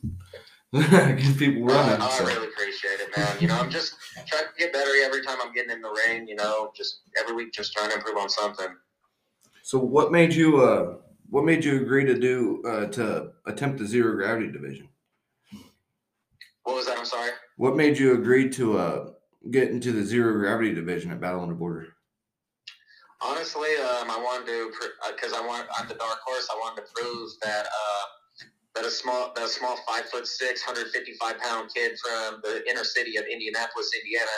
[0.73, 2.01] get people running.
[2.01, 2.25] Uh, I so.
[2.25, 3.37] really appreciate it, man.
[3.39, 3.95] You know, I'm just
[4.27, 6.27] trying to get better every time I'm getting in the ring.
[6.27, 8.67] You know, just every week, just trying to improve on something.
[9.63, 10.97] So what made you uh
[11.29, 14.89] what made you agree to do uh to attempt the zero gravity division?
[16.63, 16.97] What was that?
[16.97, 17.31] I'm sorry.
[17.57, 19.09] What made you agree to uh
[19.49, 21.87] get into the zero gravity division at Battle on the Border?
[23.23, 24.71] Honestly, um, I wanted to
[25.15, 26.49] because I want I'm the dark horse.
[26.51, 28.05] I wanted to prove that uh,
[28.75, 32.83] that a small that a small five foot six, 155 pound kid from the inner
[32.83, 34.31] city of Indianapolis, Indiana,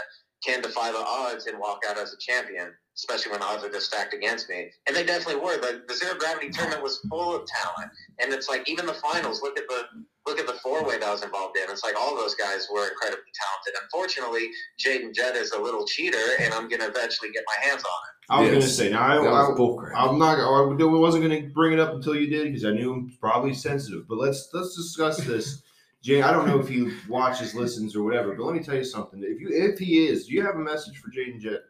[0.45, 2.71] can defy the odds and walk out as a champion.
[2.97, 5.57] Especially when odds are just stacked against me, and they definitely were.
[5.57, 9.41] The, the zero gravity tournament was full of talent, and it's like even the finals.
[9.41, 9.83] Look at the
[10.25, 11.69] look at the four way that I was involved in.
[11.69, 13.81] It's like all those guys were incredibly talented.
[13.83, 14.47] Unfortunately,
[14.79, 18.15] Jaden Jett is a little cheater, and I'm gonna eventually get my hands on it.
[18.29, 18.53] I was Yes.
[18.53, 19.01] gonna say now.
[19.05, 19.91] I, That was I, bullcrap.
[19.97, 20.39] I'm not.
[20.39, 23.15] I wasn't going to bring it up until you did because I knew him was
[23.17, 24.07] probably sensitive.
[24.07, 25.63] But let's let's discuss this.
[26.05, 28.35] Jay, I don't know if he watches, listens, or whatever.
[28.35, 29.21] But let me tell you something.
[29.23, 31.61] If you if he is, do you have a message for Jaden Jett?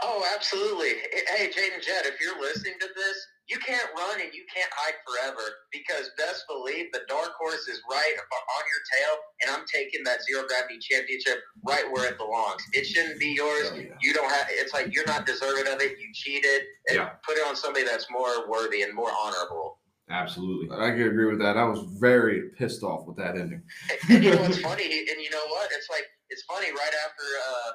[0.00, 0.92] Oh, absolutely.
[1.36, 4.94] Hey, Jaden Jett, if you're listening to this, you can't run and you can't hide
[5.04, 10.04] forever because best believe the dark horse is right on your tail, and I'm taking
[10.04, 12.62] that zero gravity championship right where it belongs.
[12.72, 13.72] It shouldn't be yours.
[13.72, 13.88] Oh, yeah.
[14.00, 14.46] You don't have.
[14.50, 15.98] It's like you're not deserving of it.
[15.98, 16.62] You cheated.
[16.88, 17.08] And Yeah.
[17.26, 19.78] Put it on somebody that's more worthy and more honorable.
[20.10, 20.74] Absolutely.
[20.74, 21.56] I can agree with that.
[21.56, 23.62] I was very pissed off with that ending.
[24.08, 24.84] And you know what's funny?
[24.84, 25.70] And you know what?
[25.72, 26.70] It's like it's funny.
[26.70, 27.70] Right after, uh,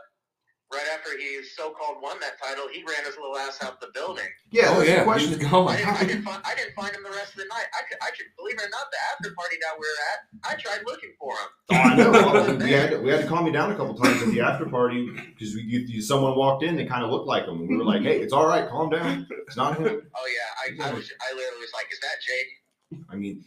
[0.73, 4.25] right after he so-called won that title, he ran his little ass out the building.
[4.51, 5.39] Yeah, oh that's the yeah, question.
[5.39, 7.45] he was I didn't, I didn't find I didn't find him the rest of the
[7.49, 7.65] night.
[7.73, 10.19] I could I could believe it or not, the after party that we were at,
[10.51, 11.49] I tried looking for him.
[11.71, 12.57] Oh, I know.
[12.63, 14.65] We had to, we had to calm you down a couple times at the after
[14.65, 17.77] party because you, you, someone walked in that kind of looked like him, and we
[17.77, 19.27] were like, "Hey, it's all right, calm down.
[19.47, 23.03] It's not him." Oh yeah, I, I was I literally was like, is that Jade?
[23.09, 23.43] I mean,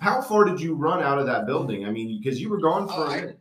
[0.00, 1.86] how far did you run out of that building?
[1.86, 3.39] I mean, because you were gone for Oh, a I- minute.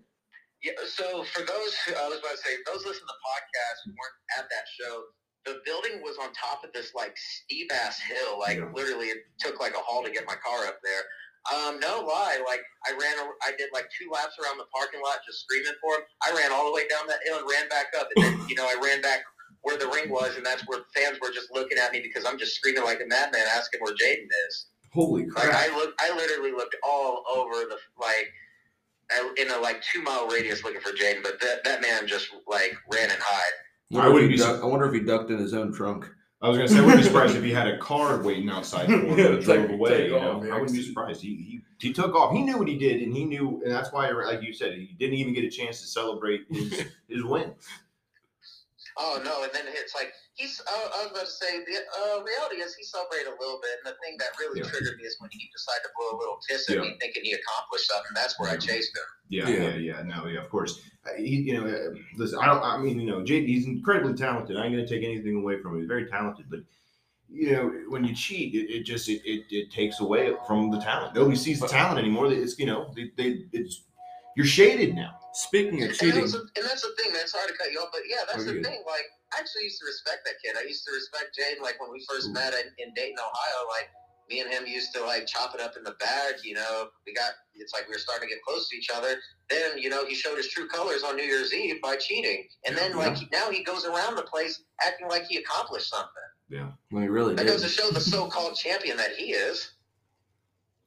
[0.64, 3.78] Yeah, so for those, who, I was about to say, those listening to the podcast
[3.86, 5.04] who weren't at that show,
[5.48, 8.38] the building was on top of this like steep ass hill.
[8.40, 8.68] Like Yeah.
[8.76, 11.04] literally, it took like a haul to get my car up there.
[11.56, 15.00] Um, no lie, like I ran, a- I did like two laps around the parking
[15.02, 16.02] lot just screaming for him.
[16.22, 18.56] I ran all the way down that hill and ran back up, and then you
[18.56, 19.24] know I ran back
[19.62, 22.38] where the ring was, and that's where fans were just looking at me because I'm
[22.38, 24.68] just screaming like a madman, asking where Jaden is.
[24.92, 25.56] Holy Like crap!
[25.56, 28.28] I look, I literally looked all over the like
[29.38, 32.76] in a like two mile radius looking for Jaden, but that that man just like
[32.92, 33.52] ran and hide.
[33.92, 36.06] Wonder I if wouldn't be duck- I wonder if he ducked in his own trunk.
[36.42, 38.86] I was gonna say, I wouldn't be surprised if he had a car waiting outside
[38.86, 40.06] for him Yeah, and drove take- away.
[40.06, 40.38] You know?
[40.38, 40.44] off.
[40.44, 41.22] I wouldn't be surprised.
[41.22, 42.32] He, he he took off.
[42.34, 44.96] He knew what he did, and he knew, and that's why, like you said, he
[45.00, 47.52] didn't even get a chance to celebrate his his win.
[49.02, 49.44] Oh no!
[49.44, 50.60] And then it's like he's.
[50.60, 53.72] Uh, I was about to say the uh, reality is he celebrated a little bit,
[53.80, 54.68] and the thing that really Yeah.
[54.68, 57.32] triggered me is when he decided to blow a little kiss at me, thinking he
[57.32, 58.12] accomplished something.
[58.14, 59.04] That's where I chased him.
[59.30, 59.70] Yeah, Yeah.
[59.70, 60.02] yeah, yeah.
[60.04, 60.82] No, yeah, of course.
[61.08, 62.40] Uh, He, you know, uh, listen.
[62.40, 62.62] I don't.
[62.62, 63.48] I mean, you know, Jade.
[63.48, 64.58] He's incredibly talented.
[64.58, 65.80] I ain't gonna take anything away from him.
[65.80, 66.60] He's very talented, but.
[67.32, 70.80] You know, when you cheat, it, it just it, it, it takes away from the
[70.80, 71.14] talent.
[71.14, 72.26] Nobody sees the talent anymore.
[72.34, 73.84] It's you know, they, they it's
[74.36, 75.12] you're shaded now.
[75.34, 77.24] Speaking of And, cheating, that's, and that's the thing, man.
[77.34, 78.66] hard to cut you off, but yeah, that's Oh, the good.
[78.66, 78.84] thing.
[78.88, 80.58] Like, I actually used to respect that kid.
[80.58, 81.62] I used to respect Jaden.
[81.62, 83.60] Like when we first met in, in Dayton, Ohio.
[83.70, 83.90] Like
[84.30, 86.36] me and him used to like chop it up in the bag.
[86.44, 87.32] You know, we got.
[87.54, 89.16] It's like we were starting to get close to each other.
[89.50, 92.76] Then you know he showed his true colors on New Year's Eve by cheating, and
[92.78, 96.10] then like now he goes around the place acting like he accomplished something.
[96.50, 97.52] Yeah when he really That did.
[97.52, 99.72] goes to show the so-called champion that he is.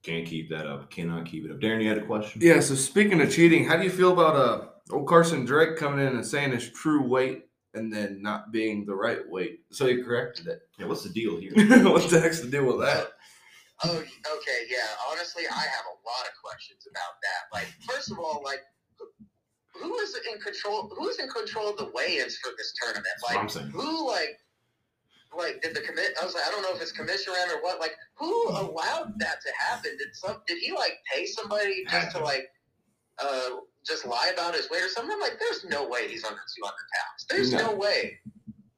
[0.02, 0.90] Can't keep that up.
[0.90, 1.58] Cannot keep it up.
[1.60, 2.40] Darren, you had a question?
[2.42, 2.60] Yeah.
[2.60, 6.14] So speaking of cheating, how do you feel about uh old Carson Drake coming in
[6.14, 9.60] and saying his true weight and then not being the right weight?
[9.70, 10.60] So he corrected it.
[10.78, 10.86] Yeah.
[10.86, 11.52] What's the deal here?
[11.88, 13.08] what the heck's the deal with that?
[13.84, 14.86] Oh, okay, yeah.
[15.10, 17.42] Honestly, I have a lot of questions about that.
[17.52, 18.60] Like, first of all, like,
[18.98, 19.08] who-
[19.74, 20.92] who is in control?
[20.96, 23.06] Who's in control of the weigh-ins for this tournament?
[23.24, 24.38] Like, who, like,
[25.36, 26.12] like did the commit?
[26.20, 27.80] I was like, I don't know if it's commissioner or what.
[27.80, 29.92] Like, who allowed that to happen?
[29.98, 30.36] Did some?
[30.46, 32.18] Did he like pay somebody just to.
[32.18, 32.48] to like,
[33.22, 33.50] uh,
[33.86, 35.12] just lie about his weight or something?
[35.12, 37.26] I'm like, there's no way he's under 200 pounds.
[37.28, 37.70] There's No.
[37.72, 38.18] no way.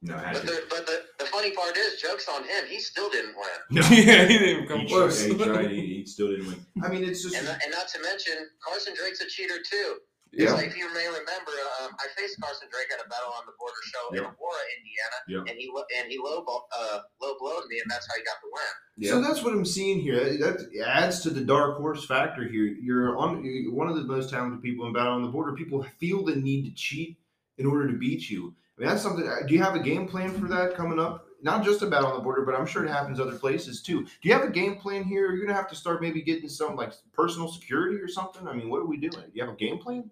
[0.06, 2.66] No, But the but the, the funny part is, jokes on him.
[2.68, 3.46] He still didn't win.
[3.70, 3.80] No.
[3.90, 5.24] yeah, he didn't even come He close.
[5.26, 6.66] tried, he, tried, he, he still didn't win.
[6.82, 9.96] I mean, it's just And, and not to mention, Carson Drake's a cheater too.
[10.36, 10.52] It's yeah.
[10.52, 13.52] like if you may remember, um, I faced Carson Drake at a battle on the
[13.58, 14.20] border show in Yeah.
[14.34, 15.50] Aurora, Indiana, Yeah.
[15.50, 18.24] and he lo- and he low ball, uh, low blowed me, and that's how he
[18.24, 18.74] got the win.
[18.96, 19.10] Yeah.
[19.12, 20.18] So that's what I'm seeing here.
[20.38, 22.64] That adds to the dark horse factor here.
[22.66, 25.52] You're on you're one of the most talented people in Battle on the Border.
[25.54, 27.16] People feel the need to cheat
[27.58, 28.54] in order to beat you.
[28.76, 29.24] I mean, that's something.
[29.46, 31.26] Do you have a game plan for that coming up?
[31.42, 34.02] Not just a Battle on the Border, but I'm sure it happens other places too.
[34.04, 35.30] Do you have a game plan here?
[35.30, 38.48] You're gonna have to start maybe getting some like personal security or something.
[38.48, 39.12] I mean, what are we doing?
[39.26, 40.10] Do you have a game plan?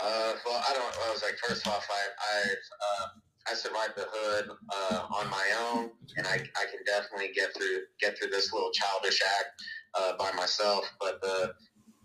[0.00, 0.94] Uh, well, I don't.
[1.08, 3.06] I was like, first off, I I uh,
[3.50, 7.80] I survived the hood uh, on my own, and I, I can definitely get through
[8.00, 9.62] get through this little childish act
[9.98, 10.84] uh, by myself.
[11.00, 11.54] But the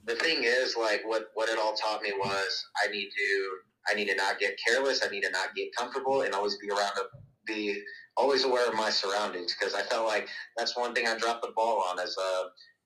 [0.05, 3.49] the thing is, like, what what it all taught me was I need to
[3.89, 5.03] I need to not get careless.
[5.05, 7.05] I need to not get comfortable, and always be around to
[7.45, 7.81] be
[8.17, 11.51] always aware of my surroundings because I felt like that's one thing I dropped the
[11.55, 11.99] ball on.
[11.99, 12.43] Is uh,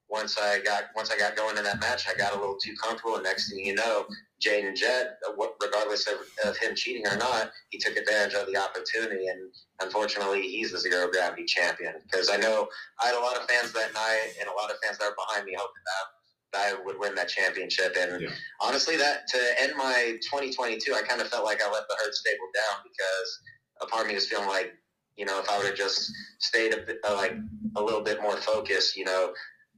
[0.10, 2.76] once I got once I got going in that match, I got a little too
[2.82, 4.06] comfortable, and next thing you know.
[4.40, 8.56] Jaden Jett, uh, regardless of, of him cheating or not, he took advantage of the
[8.56, 11.96] opportunity, and unfortunately, he's the zero gravity champion.
[12.04, 12.68] Because I know
[13.02, 15.16] I had a lot of fans that night, and a lot of fans that are
[15.16, 16.06] behind me hoping that,
[16.54, 17.98] that I would win that championship.
[18.00, 18.30] And Yeah.
[18.62, 22.14] honestly, that to end my 2022, I kind of felt like I let the herd
[22.14, 23.40] stable down because
[23.82, 24.72] a part of me was feeling like,
[25.16, 27.34] you know, if I would have just stayed a bit, uh, like
[27.76, 29.34] a little bit more focused, you know,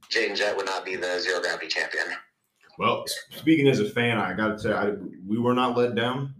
[0.08, 2.06] Jaden Jett would not be the zero gravity champion.
[2.78, 4.92] Well, speaking as a fan, I got to say, I,
[5.26, 6.34] we were not let down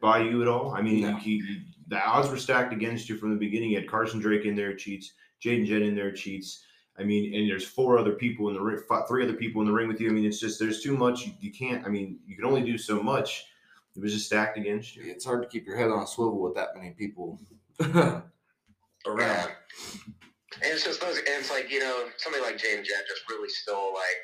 [0.00, 0.72] by you at all.
[0.72, 1.16] I mean, No.
[1.16, 3.70] he, he- the odds were stacked against you from the beginning.
[3.70, 5.12] You had Carson Drake in there cheats,
[5.44, 6.64] Jaden Jett in there cheats.
[6.98, 9.66] I mean, and there's four other people in the ring, fi- three other people in
[9.66, 10.08] the ring with you.
[10.08, 11.26] I mean, it's just there's too much.
[11.26, 11.84] You, you can't.
[11.84, 13.44] I mean, you can only do so much.
[13.94, 15.02] It was just stacked against you.
[15.06, 17.38] It's hard to keep your head on a swivel with that many people
[17.80, 18.22] around.
[19.06, 19.46] Yeah.
[20.62, 23.48] And it's just those, and it's like, you know, somebody like James Jett just really
[23.48, 24.20] stole like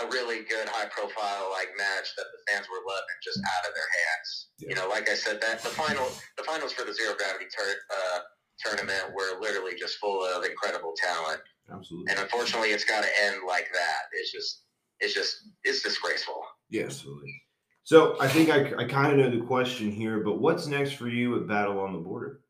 [0.00, 3.74] a really good high profile like match that the fans were loving just out of
[3.74, 4.48] their hands.
[4.58, 4.68] Yeah.
[4.70, 7.84] You know, like I said, that the final the finals for the zero gravity tur-
[7.92, 8.20] uh,
[8.58, 12.10] tournament were literally just full of incredible talent, Absolutely.
[12.10, 14.08] and unfortunately, it's got to end like that.
[14.12, 14.64] It's just
[15.00, 16.40] it's just it's disgraceful.
[16.70, 16.86] Yes.
[16.86, 17.34] Absolutely.
[17.84, 21.08] So I think I, I kind of know the question here, but what's next for
[21.08, 22.40] you at Battle on the Border?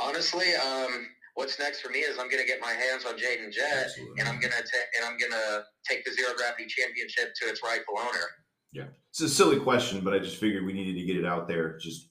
[0.00, 3.86] Honestly, um, what's next for me is I'm gonna get my hands on Jaden Jett,
[3.86, 4.20] Absolutely.
[4.20, 7.94] and I'm gonna ta- and I'm gonna take the zero gravity championship to its rightful
[7.98, 8.26] owner.
[8.72, 11.46] Yeah, it's a silly question, but I just figured we needed to get it out
[11.46, 11.76] there.
[11.78, 12.08] Just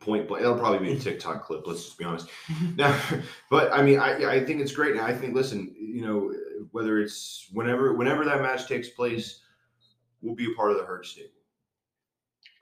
[0.00, 0.42] point blank.
[0.42, 1.66] It'll probably be a TikTok clip.
[1.66, 2.28] Let's just be honest.
[2.76, 2.98] Now,
[3.50, 4.92] but I mean, I, I think it's great.
[4.92, 6.32] And I think, listen, you know,
[6.72, 9.40] whether it's whenever whenever that match takes place,
[10.20, 11.30] we'll be a part of the herd stable.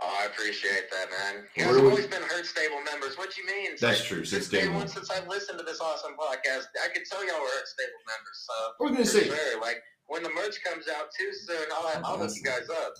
[0.00, 1.44] Oh, I appreciate that, man.
[1.56, 3.18] You guys have always been herd stable members.
[3.18, 3.70] What do you mean?
[3.80, 4.24] That's Since- true.
[4.24, 4.88] Since Since day day one, one.
[4.88, 8.46] since I've listened to this awesome podcast, I can tell y'all were herd stable members.
[8.46, 11.66] So I was gonna for say, sure, like when the merch comes out too soon,
[11.74, 12.94] I'll, I'll look you guys up.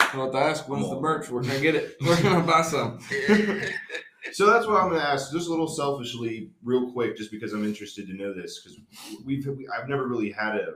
[0.00, 1.30] I'm about to ask when's the merch?
[1.30, 1.96] We're gonna get it.
[2.00, 2.98] We're gonna buy some.
[4.32, 7.64] so that's what I'm gonna ask, just a little selfishly, real quick, just because I'm
[7.64, 8.78] interested to know this, because
[9.24, 10.74] we've we, I've never really had a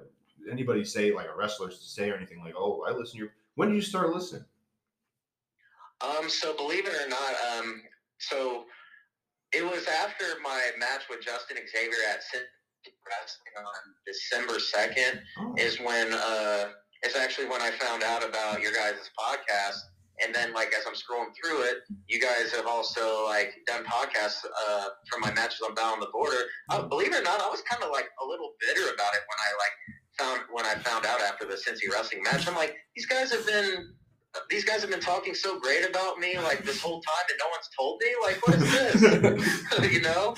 [0.51, 3.33] anybody say like a wrestler to say or anything like, oh, I listen to your.
[3.57, 4.45] When did you start listening?
[6.03, 7.83] Um, so believe it or not, um,
[8.19, 8.65] so
[9.53, 12.21] it was after my match with Justin Xavier at
[13.07, 15.55] Wrestling on December second Oh.
[15.59, 16.69] is when uh,
[17.03, 19.77] it's actually when I found out about your guys' podcast.
[20.23, 24.45] And then, like as I'm scrolling through it, you guys have also like done podcasts
[24.69, 26.45] uh, from my matches on Battle on the Border.
[26.69, 29.23] Uh, believe it or not, I was kind of like a little bitter about it
[29.25, 29.75] when I like
[30.19, 32.47] found when I found out after the Cincy wrestling match.
[32.47, 33.95] I'm like, these guys have been
[34.49, 37.47] these guys have been talking so great about me like this whole time, and no
[37.51, 38.09] one's told me.
[38.23, 39.93] Like, what is this?
[39.93, 40.35] you know?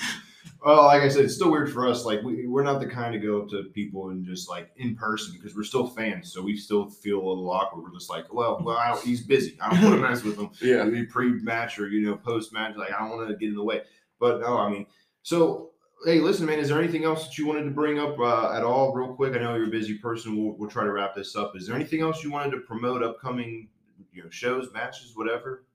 [0.65, 2.05] Well, like I said, it's still weird for us.
[2.05, 4.95] Like we, we're not the kind to go up to people and just like in
[4.95, 7.83] person because we're still fans, so we still feel a little awkward.
[7.83, 9.57] We're just like, well, well, I don't, he's busy.
[9.61, 10.49] I don't want to mess with him.
[10.61, 10.83] Yeah.
[10.85, 12.77] Maybe pre-match or you know post-match.
[12.77, 13.81] Like I don't want to get in the way.
[14.19, 14.85] But no, I mean,
[15.21, 15.71] so
[16.05, 16.59] hey, listen, man.
[16.59, 19.35] Is there anything else that you wanted to bring up uh, at all, real quick?
[19.35, 20.37] I know you're a busy person.
[20.37, 21.53] We'll, we'll try to wrap this up.
[21.55, 23.03] Is there anything else you wanted to promote?
[23.03, 23.67] Upcoming,
[24.13, 25.65] you know, shows, matches, whatever.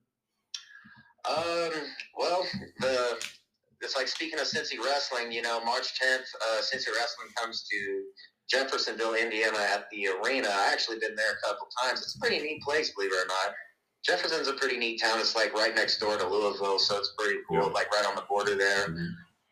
[1.29, 1.71] Um,
[2.17, 2.45] well,
[2.79, 3.17] the
[3.81, 5.31] it's like speaking of Cincy wrestling.
[5.31, 8.03] You know, March 10th, uh, Cincy wrestling comes to
[8.49, 10.49] Jeffersonville, Indiana, at the arena.
[10.49, 12.01] I actually been there a couple times.
[12.01, 13.55] It's a pretty neat place, believe it or not.
[14.05, 15.19] Jefferson's a pretty neat town.
[15.19, 17.57] It's like right next door to Louisville, so it's pretty cool.
[17.57, 17.63] Yeah.
[17.65, 18.95] Like right on the border there.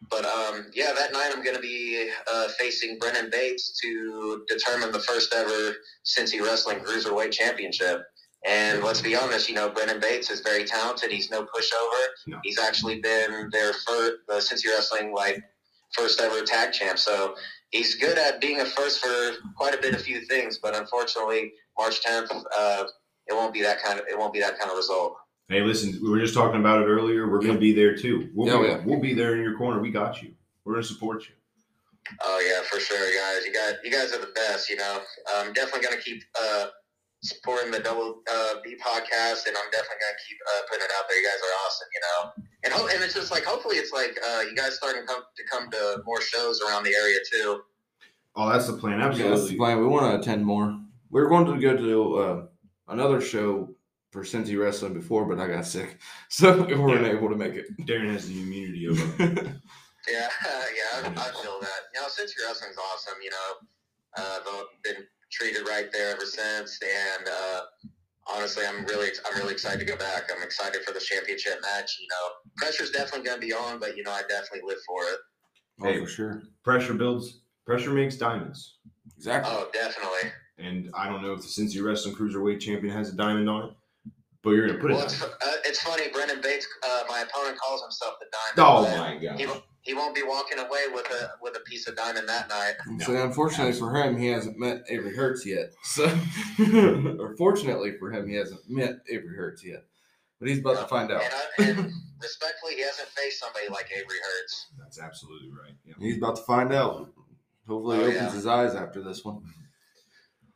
[0.10, 4.92] But um, yeah, that night I'm going to be uh, facing Brennan Bates to determine
[4.92, 5.76] the first ever
[6.06, 8.04] Cincy Wrestling Cruiserweight Championship.
[8.46, 11.12] And let's be honest, you know, Brennan Bates is very talented.
[11.12, 12.02] He's no pushover.
[12.28, 12.40] No.
[12.44, 15.38] He's actually been their first, the Cincy Wrestling like
[15.94, 17.00] first ever tag champ.
[17.00, 17.36] So
[17.72, 20.60] he's good at being a first for quite a bit of few things.
[20.62, 22.84] But unfortunately, March 10th, uh,
[23.28, 25.18] it won't be that kind of it won't be that kind of result.
[25.50, 27.30] Hey, listen, we were just talking about it earlier.
[27.30, 28.30] We're going to be there too.
[28.36, 28.86] We'll, Yeah, be, yeah.
[28.86, 29.80] we'll be there in your corner.
[29.82, 30.34] We got you.
[30.66, 31.36] We're going to support you.
[32.22, 33.46] Oh yeah, for sure, guys.
[33.46, 34.70] You got you guys are the best.
[34.70, 35.02] You know,
[35.36, 36.68] I'm definitely gonna keep uh,
[37.24, 41.06] supporting the Double uh, D podcast, and I'm definitely gonna keep uh, putting it out
[41.10, 41.20] there.
[41.22, 41.88] You guys are awesome.
[41.94, 45.02] You know, and ho- and it's just like hopefully it's like uh, you guys starting
[45.02, 47.62] to come to come to more shows around the area too.
[48.36, 49.00] Oh, that's the plan.
[49.00, 49.56] Yeah, that's the Absolutely.
[49.58, 49.80] plan.
[49.80, 50.80] We want to attend more.
[51.10, 52.46] We are going to go to uh,
[52.90, 53.74] another show
[54.12, 55.98] for Cincy Wrestling before, but I got sick,
[56.30, 57.14] so we weren't Yeah.
[57.14, 57.66] able to make it.
[57.86, 59.24] Darren has the immunity of a
[60.08, 61.80] Yeah, yeah, I, I feel that.
[61.96, 63.68] You know, since wrestling's awesome, you know,
[64.18, 64.40] uh,
[64.84, 67.62] they've been treated right there ever since, and uh,
[68.34, 70.24] honestly, I'm really, I'm really excited to go back.
[70.36, 71.98] I'm excited for the championship match.
[72.00, 75.04] You know, pressure's definitely going to be on, but you know, I definitely live for
[75.04, 75.18] it.
[75.82, 76.00] oh, Hey.
[76.02, 76.44] for sure.
[76.64, 77.42] pressure builds.
[77.66, 78.78] Pressure makes diamonds.
[79.18, 79.52] Exactly.
[79.54, 80.32] Oh, definitely.
[80.58, 83.76] And I don't know if the Cincy Wrestling Cruiserweight Champion has a diamond on it,
[84.42, 85.06] but you're going to put Well, it.
[85.06, 85.28] it's, uh,
[85.66, 86.06] it's funny.
[86.14, 88.96] Brendan Bates, uh, my opponent, calls himself the Diamond.
[88.96, 89.40] Oh my god.
[89.40, 92.50] He, won't- he won't be walking away with a with a piece of diamond that
[92.50, 92.74] night.
[93.00, 95.74] So unfortunately for him, he hasn't met Avery Hurts yet.
[95.82, 96.06] So,
[97.20, 99.86] or fortunately for him, he hasn't met Avery Hurts yet.
[100.40, 101.24] But he's about to find out.
[101.24, 104.68] And, I, and respectfully, he hasn't faced somebody like Avery Hurts.
[104.78, 105.74] That's absolutely right.
[105.86, 105.94] Yeah.
[106.00, 107.10] He's about to find out.
[107.68, 108.32] Hopefully, he Oh, opens yeah.
[108.32, 109.42] his eyes after this one.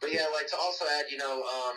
[0.02, 1.76] But yeah, like to also add, you know, um,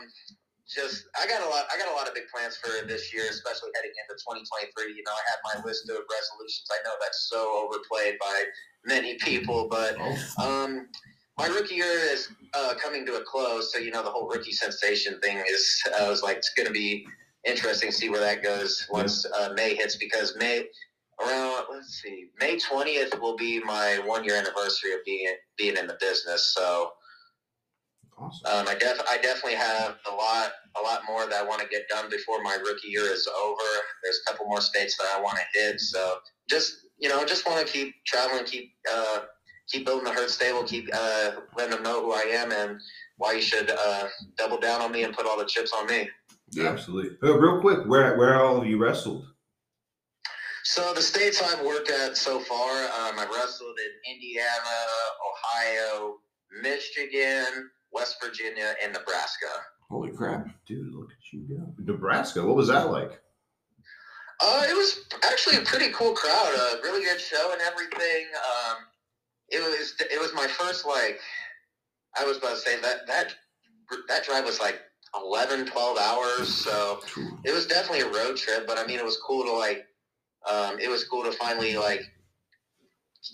[0.72, 1.66] just I got a lot.
[1.72, 4.94] I got a lot of big plans for this year, especially heading into 2023.
[4.96, 6.66] You know, I have my list of resolutions.
[6.70, 8.44] I know that's so overplayed by
[8.86, 10.88] many people, but Oh, um,
[11.38, 13.72] my rookie year is uh, coming to a close.
[13.72, 15.82] So you know, the whole rookie sensation thing is.
[16.00, 17.06] I was like, it's going to be
[17.46, 20.64] interesting to see where that goes once uh, May hits because May.
[21.20, 25.86] Around let's see, May twentieth will be my one year anniversary of being being in
[25.86, 26.52] the business.
[26.56, 26.90] So
[28.16, 28.46] Awesome.
[28.46, 31.68] Um, I def I definitely have a lot a lot more that I want to
[31.68, 33.62] get done before my rookie year is over.
[34.02, 35.80] There's a couple more states that I want to hit.
[35.80, 39.20] So just you know, just want to keep traveling, keep uh,
[39.68, 42.80] keep building the herd stable, keep uh, letting them know who I am and
[43.16, 44.06] why you should uh,
[44.36, 46.08] double down on me and put all the chips on me.
[46.58, 47.16] Absolutely.
[47.20, 49.26] But real quick, where where all have you wrestled?
[50.64, 54.48] So the states I've worked at so far, um, I've wrestled in Indiana,
[55.30, 56.16] Ohio,
[56.62, 59.46] Michigan, West Virginia, and Nebraska.
[59.88, 60.48] Holy crap.
[60.66, 61.92] Dude, look at you go.
[61.92, 62.44] Nebraska.
[62.44, 63.20] What was that like?
[64.40, 66.54] Uh, it was actually a pretty cool crowd.
[66.54, 68.26] A really good show and everything.
[68.36, 68.76] Um,
[69.48, 71.20] it was it was my first like
[72.18, 73.34] I was about to say that that
[74.08, 74.80] that drive was like
[75.16, 76.48] 11, 12 hours.
[76.48, 77.00] So
[77.44, 78.66] it was definitely a road trip.
[78.66, 79.86] But I mean, it was cool to like
[80.50, 82.02] um, it was cool to finally like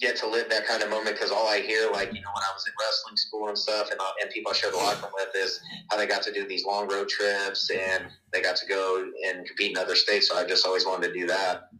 [0.01, 2.45] get to live that kind of moment because all I hear, like you know, when
[2.45, 5.03] I was in wrestling school and stuff, and uh, and people I share the locker
[5.03, 5.61] room with is
[5.91, 9.47] how they got to do these long road trips and they got to go and
[9.47, 10.29] compete in other states.
[10.29, 11.71] So I just always wanted to do that.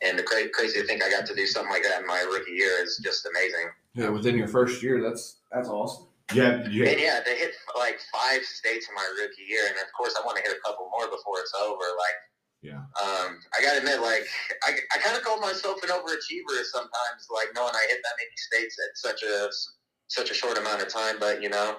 [0.00, 2.20] And the cra- crazy to think I got to do something like that in my
[2.20, 3.68] rookie year is just amazing.
[3.94, 6.06] Yeah, within your first year, that's that's awesome.
[6.34, 9.76] Yeah, did you, And yeah, they hit like five states in my rookie year, and
[9.76, 11.84] of course I want to hit a couple more before it's over.
[11.96, 12.16] Like
[12.62, 12.78] yeah.
[13.00, 14.26] Um, I gotta admit, like
[14.66, 18.36] I, I kind of call myself an overachiever sometimes, like knowing I hit that many
[18.36, 19.48] states at such a
[20.08, 21.16] such a short amount of time.
[21.20, 21.76] But you know,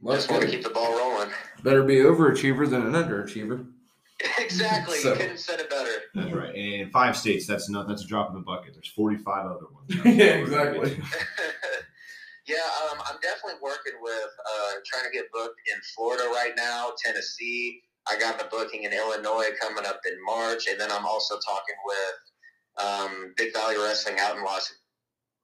[0.00, 1.30] Well, just want to keep the ball rolling.
[1.62, 3.66] Better be overachiever than an underachiever.
[4.38, 5.90] exactly, So- you couldn't have said it better.
[6.14, 6.54] That's right.
[6.54, 8.72] And five states, that's not that's a drop in the bucket.
[8.74, 9.94] There's 45 other ones.
[10.06, 10.98] Yeah, exactly.
[12.46, 12.56] yeah,
[12.90, 14.14] um, I'm definitely working with
[14.46, 17.82] uh, trying to get booked in Florida right now, Tennessee.
[18.08, 21.74] I got the booking in Illinois coming up in March, and then I'm also talking
[21.84, 24.72] with um, Big Valley Wrestling out in Las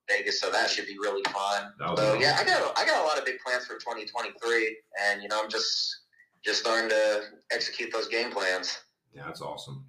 [0.09, 1.73] Vegas, so that should be really fun.
[1.97, 5.29] So yeah, I got I got a lot of big plans for 2023, and you
[5.29, 6.01] know I'm just
[6.45, 8.79] just starting to execute those game plans.
[9.15, 9.87] Yeah, that's awesome.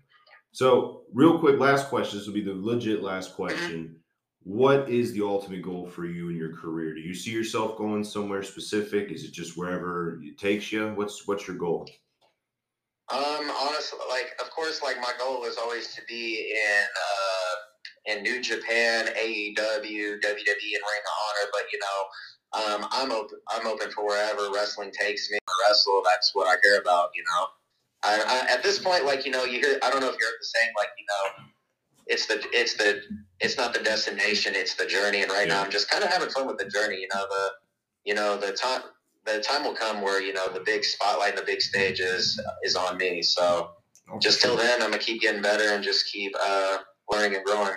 [0.52, 2.20] So, real quick, last question.
[2.20, 3.96] This will be the legit last question.
[4.44, 6.94] What is the ultimate goal for you in your career?
[6.94, 9.10] Do you see yourself going somewhere specific?
[9.10, 10.90] Is it just wherever it takes you?
[10.90, 11.90] What's what's your goal?
[13.12, 18.24] Um, honestly, like of course, like my goal is always to be in uh, in
[18.24, 21.50] New Japan, AEW, WWE, and Ring of Honor.
[21.52, 22.00] But you know,
[22.54, 23.40] um, I'm open.
[23.50, 25.38] I'm open for wherever wrestling takes me.
[25.38, 26.02] to Wrestle.
[26.06, 27.10] That's what I care about.
[27.16, 27.48] You know,
[28.04, 29.80] I, I, at this point, like you know, you hear.
[29.84, 30.70] I don't know if you heard the same.
[30.78, 31.46] like you know,
[32.08, 33.02] it's the it's the
[33.42, 35.22] it's not the destination, it's the journey.
[35.22, 37.02] And right now, I'm just kind of having fun with the journey.
[37.02, 37.50] You know, the
[38.06, 38.82] you know the time
[39.26, 42.40] the time will come where you know the big spotlight and the big stage is
[42.64, 43.22] is on me.
[43.22, 43.72] So
[44.20, 46.78] just till then, I'm gonna keep getting better and just keep uh,
[47.12, 47.76] learning and growing.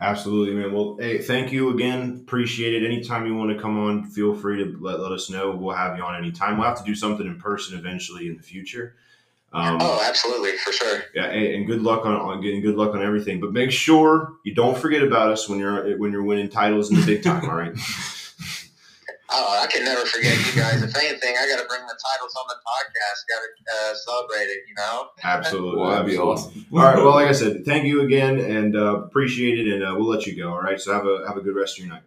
[0.00, 0.72] Absolutely, man.
[0.72, 2.20] Well, hey, thank you again.
[2.26, 2.84] Appreciate it.
[2.84, 5.52] Anytime you want to come on, feel free to let, let us know.
[5.52, 6.58] We'll have you on anytime.
[6.58, 8.96] We'll have to do something in person eventually in the future.
[9.52, 11.04] Um, oh, absolutely, for sure.
[11.14, 13.38] Yeah, hey, and good luck on, on getting good luck on everything.
[13.38, 16.98] But make sure you don't forget about us when you're when you're winning titles in
[16.98, 17.44] the big time.
[17.48, 17.72] all right.
[19.36, 20.80] Oh, I can never forget you guys.
[20.82, 23.18] If anything, I got to bring the titles on the podcast.
[23.28, 24.60] Got to uh, celebrate it.
[24.68, 25.08] You know.
[25.24, 25.80] Absolutely.
[25.80, 26.66] Well, that'd be awesome.
[26.72, 26.96] All right.
[26.96, 29.72] Well, like I said, thank you again, and uh, appreciate it.
[29.72, 30.50] And uh, we'll let you go.
[30.50, 30.80] All right.
[30.80, 32.02] So have a have a good rest of your night.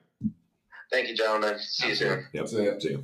[0.90, 1.60] Thank you, gentlemen.
[1.60, 2.26] See you soon.
[2.32, 2.44] Yep.
[2.44, 2.82] That's it.
[2.82, 3.04] See you.